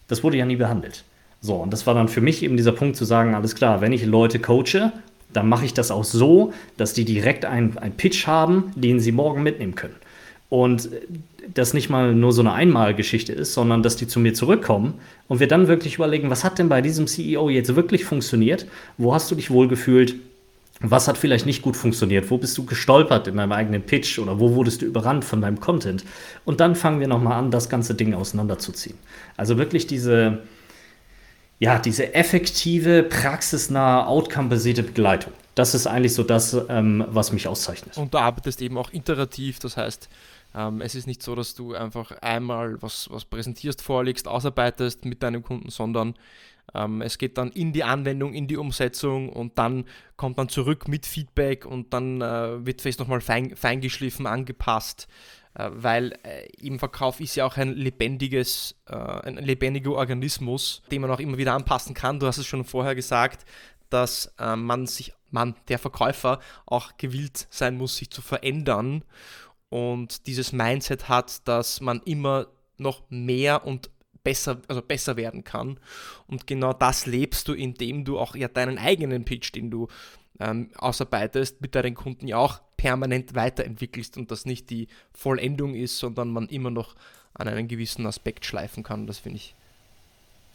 [0.07, 1.03] Das wurde ja nie behandelt.
[1.41, 3.91] So, und das war dann für mich eben dieser Punkt zu sagen, alles klar, wenn
[3.91, 4.91] ich Leute coache,
[5.33, 9.41] dann mache ich das auch so, dass die direkt einen Pitch haben, den sie morgen
[9.41, 9.95] mitnehmen können.
[10.49, 10.87] Und
[11.55, 14.93] das nicht mal nur so eine Einmalgeschichte ist, sondern dass die zu mir zurückkommen
[15.27, 18.67] und wir dann wirklich überlegen, was hat denn bei diesem CEO jetzt wirklich funktioniert?
[18.99, 20.17] Wo hast du dich wohlgefühlt?
[20.81, 22.29] Was hat vielleicht nicht gut funktioniert?
[22.29, 25.59] Wo bist du gestolpert in deinem eigenen Pitch oder wo wurdest du überrannt von deinem
[25.59, 26.03] Content?
[26.43, 28.97] Und dann fangen wir nochmal an, das ganze Ding auseinanderzuziehen.
[29.37, 30.43] Also wirklich diese,
[31.59, 35.31] ja, diese effektive, praxisnahe, outcome-basierte Begleitung.
[35.55, 37.97] Das ist eigentlich so das, ähm, was mich auszeichnet.
[37.97, 40.09] Und du arbeitest eben auch iterativ, das heißt,
[40.53, 45.23] ähm, es ist nicht so, dass du einfach einmal was, was präsentierst, vorlegst, ausarbeitest mit
[45.23, 46.15] deinem Kunden, sondern
[46.73, 49.85] es geht dann in die Anwendung, in die Umsetzung und dann
[50.17, 55.07] kommt man zurück mit Feedback und dann äh, wird vielleicht nochmal fein, feingeschliffen, angepasst,
[55.53, 61.11] äh, weil äh, im Verkauf ist ja auch ein lebendiges, ein lebendiger Organismus, den man
[61.11, 62.19] auch immer wieder anpassen kann.
[62.19, 63.45] Du hast es schon vorher gesagt,
[63.89, 69.03] dass man sich, man, der Verkäufer, auch gewillt sein muss, sich zu verändern
[69.69, 72.47] und dieses Mindset hat, dass man immer
[72.77, 73.89] noch mehr und
[74.25, 75.79] besser, also besser werden kann.
[76.27, 79.87] Und genau das lebst du, indem du auch ja deinen eigenen Pitch, den du
[80.41, 85.97] ähm, ausarbeitest, mit deinen Kunden ja auch permanent weiterentwickelst und das nicht die Vollendung ist,
[85.97, 86.95] sondern man immer noch
[87.33, 89.07] an einen gewissen Aspekt schleifen kann.
[89.07, 89.55] Das finde ich.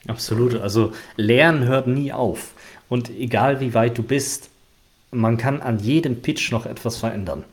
[0.07, 0.55] Absolut.
[0.57, 2.53] Also Lernen hört nie auf.
[2.89, 4.51] Und egal wie weit du bist,
[5.11, 7.45] man kann an jedem Pitch noch etwas verändern.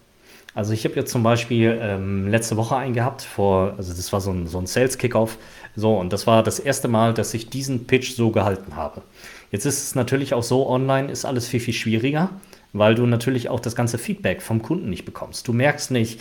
[0.58, 4.22] Also ich habe jetzt zum Beispiel ähm, letzte Woche einen gehabt, vor, also das war
[4.22, 5.38] so ein, so ein Sales-Kickoff.
[5.76, 9.04] So, und das war das erste Mal, dass ich diesen Pitch so gehalten habe.
[9.52, 12.32] Jetzt ist es natürlich auch so, online ist alles viel, viel schwieriger,
[12.74, 15.48] weil du natürlich auch das ganze Feedback vom Kunden nicht bekommst.
[15.48, 16.20] Du merkst nicht,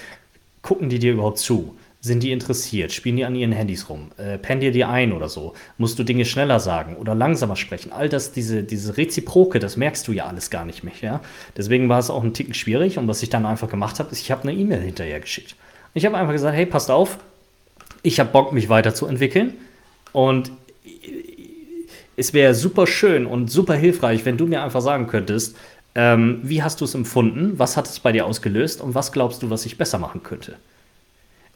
[0.61, 1.75] gucken die dir überhaupt zu?
[2.07, 2.93] Sind die interessiert?
[2.93, 4.13] Spielen die an ihren Handys rum?
[4.17, 5.55] Äh, pennen dir die ein oder so?
[5.77, 7.91] Musst du Dinge schneller sagen oder langsamer sprechen?
[7.91, 10.95] All das, diese, diese Reziproke, das merkst du ja alles gar nicht mehr.
[11.01, 11.21] Ja?
[11.57, 12.97] Deswegen war es auch ein Ticken schwierig.
[12.97, 15.57] Und was ich dann einfach gemacht habe, ist, ich habe eine E-Mail hinterher geschickt.
[15.95, 17.19] Ich habe einfach gesagt, hey, passt auf,
[18.05, 19.55] ich habe Bock, mich weiterzuentwickeln.
[20.13, 20.53] Und
[22.17, 25.57] es wäre super schön und super hilfreich, wenn du mir einfach sagen könntest,
[25.97, 29.43] ähm, wie hast du es empfunden, was hat es bei dir ausgelöst und was glaubst
[29.43, 30.55] du, was ich besser machen könnte.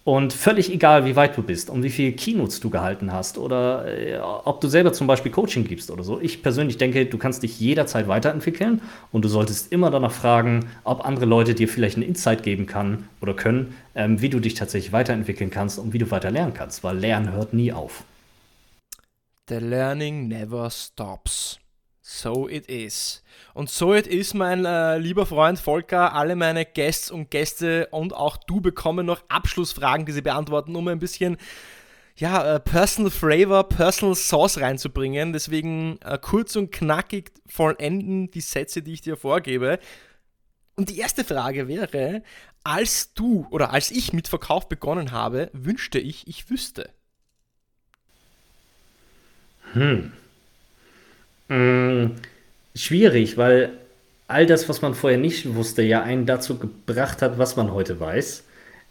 [0.03, 3.87] Und völlig egal, wie weit du bist und wie viele Keynotes du gehalten hast oder
[3.87, 6.19] äh, ob du selber zum Beispiel Coaching gibst oder so.
[6.21, 8.81] Ich persönlich denke, du kannst dich jederzeit weiterentwickeln
[9.13, 13.09] und du solltest immer danach fragen, ob andere Leute dir vielleicht einen Insight geben kann
[13.21, 16.83] oder können, ähm, wie du dich tatsächlich weiterentwickeln kannst und wie du weiter lernen kannst,
[16.83, 18.05] weil Lernen hört nie auf.
[19.51, 21.60] The learning never stops.
[22.13, 23.23] So it is.
[23.55, 26.13] Und so it is, mein äh, lieber Freund Volker.
[26.13, 30.89] Alle meine Guests und Gäste und auch du bekommen noch Abschlussfragen, die sie beantworten, um
[30.89, 31.37] ein bisschen
[32.17, 35.33] ja, äh, Personal Flavor, Personal Sauce reinzubringen.
[35.33, 39.79] Deswegen äh, kurz und knackig vollenden die Sätze, die ich dir vorgebe.
[40.75, 42.25] Und die erste Frage wäre,
[42.65, 46.91] als du oder als ich mit Verkauf begonnen habe, wünschte ich, ich wüsste.
[49.75, 50.13] Hm.
[51.51, 52.13] Hm,
[52.75, 53.73] schwierig, weil
[54.29, 57.99] all das, was man vorher nicht wusste, ja einen dazu gebracht hat, was man heute
[57.99, 58.45] weiß.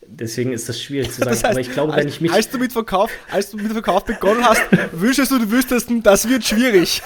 [0.05, 1.29] Deswegen ist das schwierig zu sagen.
[1.29, 2.33] Das heißt, aber ich glaube, als, wenn ich mich.
[2.33, 6.27] Als du mit Verkauf, als du mit Verkauf begonnen hast, wünschst du, du wüsstest, das
[6.27, 7.01] wird schwierig.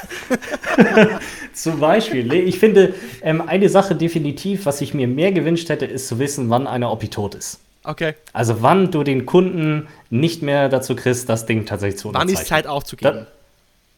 [1.54, 2.34] Zum Beispiel.
[2.34, 6.50] Ich finde, ähm, eine Sache definitiv, was ich mir mehr gewünscht hätte, ist zu wissen,
[6.50, 7.60] wann einer Opi tot ist.
[7.84, 8.16] Okay.
[8.32, 12.36] Also wann du den Kunden nicht mehr dazu kriegst, das Ding tatsächlich zu unterzeichnen.
[12.36, 13.14] Wann ist Zeit aufzugeben?
[13.14, 13.28] Da,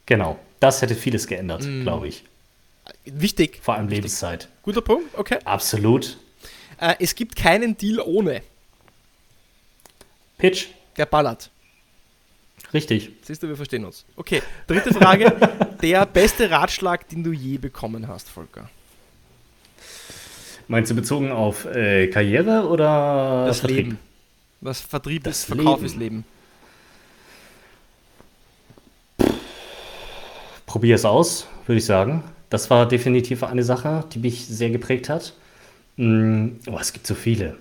[0.05, 1.83] Genau, das hätte vieles geändert, mm.
[1.83, 2.23] glaube ich.
[3.05, 3.59] Wichtig.
[3.61, 4.03] Vor allem Wichtig.
[4.03, 4.49] Lebenszeit.
[4.63, 5.39] Guter Punkt, okay.
[5.45, 6.17] Absolut.
[6.79, 8.41] Äh, es gibt keinen Deal ohne.
[10.37, 10.67] Pitch.
[10.97, 11.49] Der ballert.
[12.73, 13.11] Richtig.
[13.21, 14.05] Siehst du, wir verstehen uns.
[14.15, 15.33] Okay, dritte Frage.
[15.81, 18.69] der beste Ratschlag, den du je bekommen hast, Volker?
[20.67, 23.77] Meinst du bezogen auf äh, Karriere oder das Vertrieb?
[23.77, 23.99] Leben?
[24.61, 25.85] Was Vertrieb das ist, Verkauf Leben.
[25.85, 26.25] ist Leben.
[30.75, 32.21] Probier es aus, würde ich sagen.
[32.49, 35.31] Das war definitiv eine Sache, die mich sehr geprägt hat.
[35.95, 37.55] Mm, oh, es gibt so viele.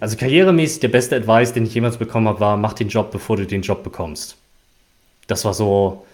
[0.00, 3.36] Also karrieremäßig der beste Advice, den ich jemals bekommen habe, war, mach den Job, bevor
[3.36, 4.38] du den Job bekommst.
[5.26, 6.06] Das war so,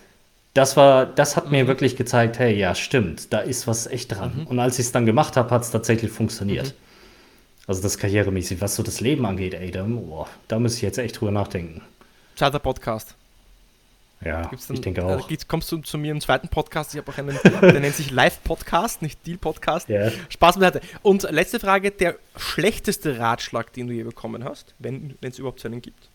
[0.53, 1.53] das war, das hat mhm.
[1.53, 4.41] mir wirklich gezeigt, hey, ja, stimmt, da ist was echt dran.
[4.41, 4.47] Mhm.
[4.49, 6.71] Und als ich es dann gemacht habe, hat es tatsächlich funktioniert.
[6.71, 7.69] Mhm.
[7.69, 10.99] Also das karrieremäßig, was so das Leben angeht, ey, da, oh, da muss ich jetzt
[10.99, 11.83] echt drüber nachdenken.
[12.35, 13.15] Zweiter Podcast.
[14.25, 15.31] Ja, dann, ich denke auch.
[15.31, 16.95] Äh, kommst du zu mir im zweiten Podcast.
[16.95, 19.89] Ich habe auch einen, der nennt sich Live-Podcast, nicht Deal-Podcast.
[19.89, 20.11] Ja.
[20.29, 20.81] Spaß beiseite.
[21.03, 25.69] Und letzte Frage: Der schlechteste Ratschlag, den du je bekommen hast, wenn es überhaupt so
[25.69, 26.09] einen gibt?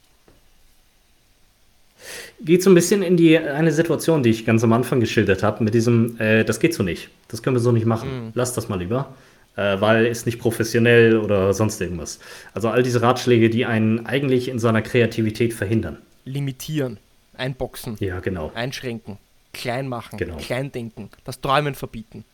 [2.40, 5.64] Geht so ein bisschen in die eine Situation, die ich ganz am Anfang geschildert habe,
[5.64, 7.10] mit diesem, äh, das geht so nicht.
[7.28, 8.28] Das können wir so nicht machen.
[8.28, 8.32] Mhm.
[8.36, 9.16] Lass das mal lieber.
[9.56, 12.20] Äh, weil ist nicht professionell oder sonst irgendwas.
[12.54, 15.98] Also all diese Ratschläge, die einen eigentlich in seiner Kreativität verhindern.
[16.26, 17.00] Limitieren.
[17.38, 17.98] Einboxen.
[18.00, 18.52] Ja, genau.
[18.54, 19.18] Einschränken.
[19.54, 20.18] Klein machen.
[20.18, 20.38] Genau.
[20.38, 21.10] Klein denken.
[21.24, 22.26] Das Träumen verbieten.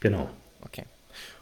[0.00, 0.30] Genau.
[0.62, 0.84] Okay.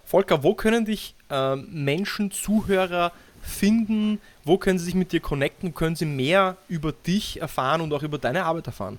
[0.04, 4.20] Volker, wo können dich äh, Menschen, Zuhörer finden?
[4.44, 5.74] Wo können sie sich mit dir connecten?
[5.74, 8.98] Können sie mehr über dich erfahren und auch über deine Arbeit erfahren?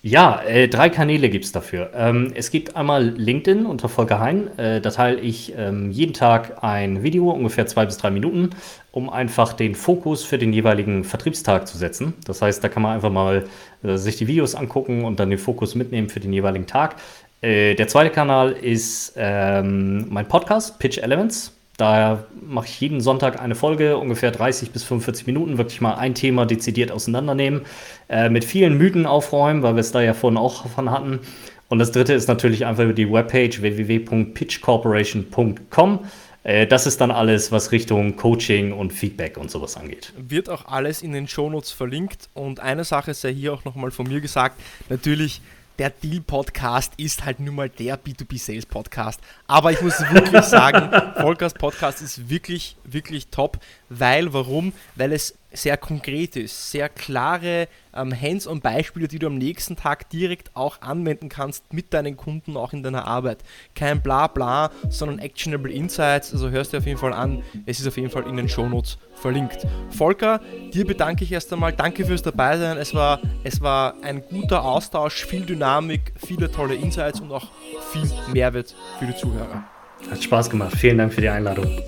[0.00, 1.90] Ja, äh, drei Kanäle gibt es dafür.
[1.92, 4.56] Ähm, es gibt einmal LinkedIn unter Volker Hein.
[4.56, 8.50] Äh, da teile ich ähm, jeden Tag ein Video, ungefähr zwei bis drei Minuten,
[8.92, 12.14] um einfach den Fokus für den jeweiligen Vertriebstag zu setzen.
[12.24, 13.46] Das heißt, da kann man einfach mal
[13.82, 16.94] äh, sich die Videos angucken und dann den Fokus mitnehmen für den jeweiligen Tag.
[17.40, 21.57] Äh, der zweite Kanal ist ähm, mein Podcast, Pitch Elements.
[21.78, 26.16] Da mache ich jeden Sonntag eine Folge, ungefähr 30 bis 45 Minuten, wirklich mal ein
[26.16, 27.60] Thema dezidiert auseinandernehmen,
[28.08, 31.20] äh, mit vielen Mythen aufräumen, weil wir es da ja vorhin auch von hatten.
[31.68, 36.00] Und das dritte ist natürlich einfach über die Webpage www.pitchcorporation.com.
[36.42, 40.12] Äh, das ist dann alles, was Richtung Coaching und Feedback und sowas angeht.
[40.16, 42.28] Wird auch alles in den Shownotes verlinkt.
[42.34, 44.60] Und eine Sache sei hier auch nochmal von mir gesagt.
[44.88, 45.40] Natürlich
[45.78, 49.20] der Deal-Podcast ist halt nun mal der B2B-Sales-Podcast.
[49.46, 53.58] Aber ich muss wirklich sagen, Volkers Podcast ist wirklich, wirklich top.
[53.88, 54.72] Weil, warum?
[54.96, 60.54] Weil es sehr konkret ist, sehr klare ähm, Hands-on-Beispiele, die du am nächsten Tag direkt
[60.54, 63.42] auch anwenden kannst mit deinen Kunden, auch in deiner Arbeit.
[63.74, 66.32] Kein Bla-Bla, sondern Actionable Insights.
[66.32, 67.42] Also hörst du auf jeden Fall an.
[67.66, 69.66] Es ist auf jeden Fall in den Shownotes verlinkt.
[69.90, 70.40] Volker,
[70.72, 71.72] dir bedanke ich erst einmal.
[71.72, 72.76] Danke fürs Dabeisein.
[72.76, 77.48] Es war, es war ein guter Austausch, viel Dynamik, viele tolle Insights und auch
[77.92, 79.64] viel Mehrwert für die Zuhörer.
[80.10, 80.76] Hat Spaß gemacht.
[80.76, 81.82] Vielen Dank für die Einladung.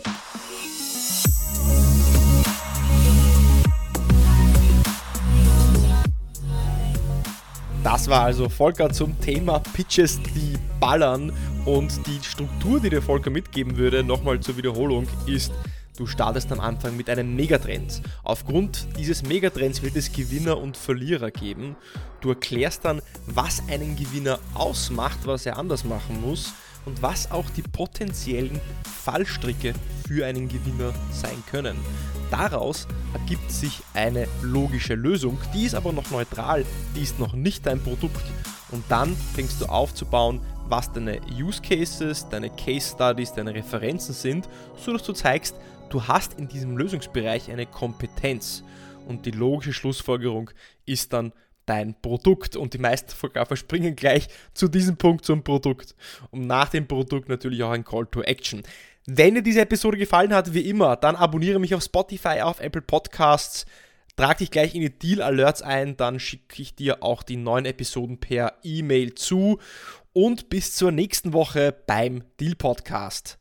[7.82, 11.32] Das war also Volker zum Thema Pitches, die ballern.
[11.64, 15.50] Und die Struktur, die dir Volker mitgeben würde, nochmal zur Wiederholung, ist,
[15.96, 18.02] du startest am Anfang mit einem Megatrend.
[18.22, 21.74] Aufgrund dieses Megatrends wird es Gewinner und Verlierer geben.
[22.20, 26.52] Du erklärst dann, was einen Gewinner ausmacht, was er anders machen muss
[26.84, 28.60] und was auch die potenziellen
[29.04, 29.72] Fallstricke
[30.06, 31.76] für einen Gewinner sein können.
[32.30, 36.64] Daraus ergibt sich eine logische Lösung, die ist aber noch neutral,
[36.94, 38.24] die ist noch nicht dein Produkt.
[38.70, 44.48] Und dann fängst du aufzubauen, was deine Use Cases, deine Case Studies, deine Referenzen sind,
[44.76, 45.56] sodass du zeigst,
[45.88, 48.62] du hast in diesem Lösungsbereich eine Kompetenz.
[49.08, 50.50] Und die logische Schlussfolgerung
[50.86, 51.32] ist dann
[51.66, 52.54] dein Produkt.
[52.54, 55.96] Und die meisten Fotografer springen gleich zu diesem Punkt zum Produkt.
[56.30, 58.62] Und nach dem Produkt natürlich auch ein Call to Action.
[59.07, 62.82] Wenn dir diese Episode gefallen hat, wie immer, dann abonniere mich auf Spotify, auf Apple
[62.82, 63.66] Podcasts.
[64.16, 67.64] Trag dich gleich in die Deal Alerts ein, dann schicke ich dir auch die neuen
[67.64, 69.59] Episoden per E-Mail zu.
[70.12, 73.39] Und bis zur nächsten Woche beim Deal Podcast.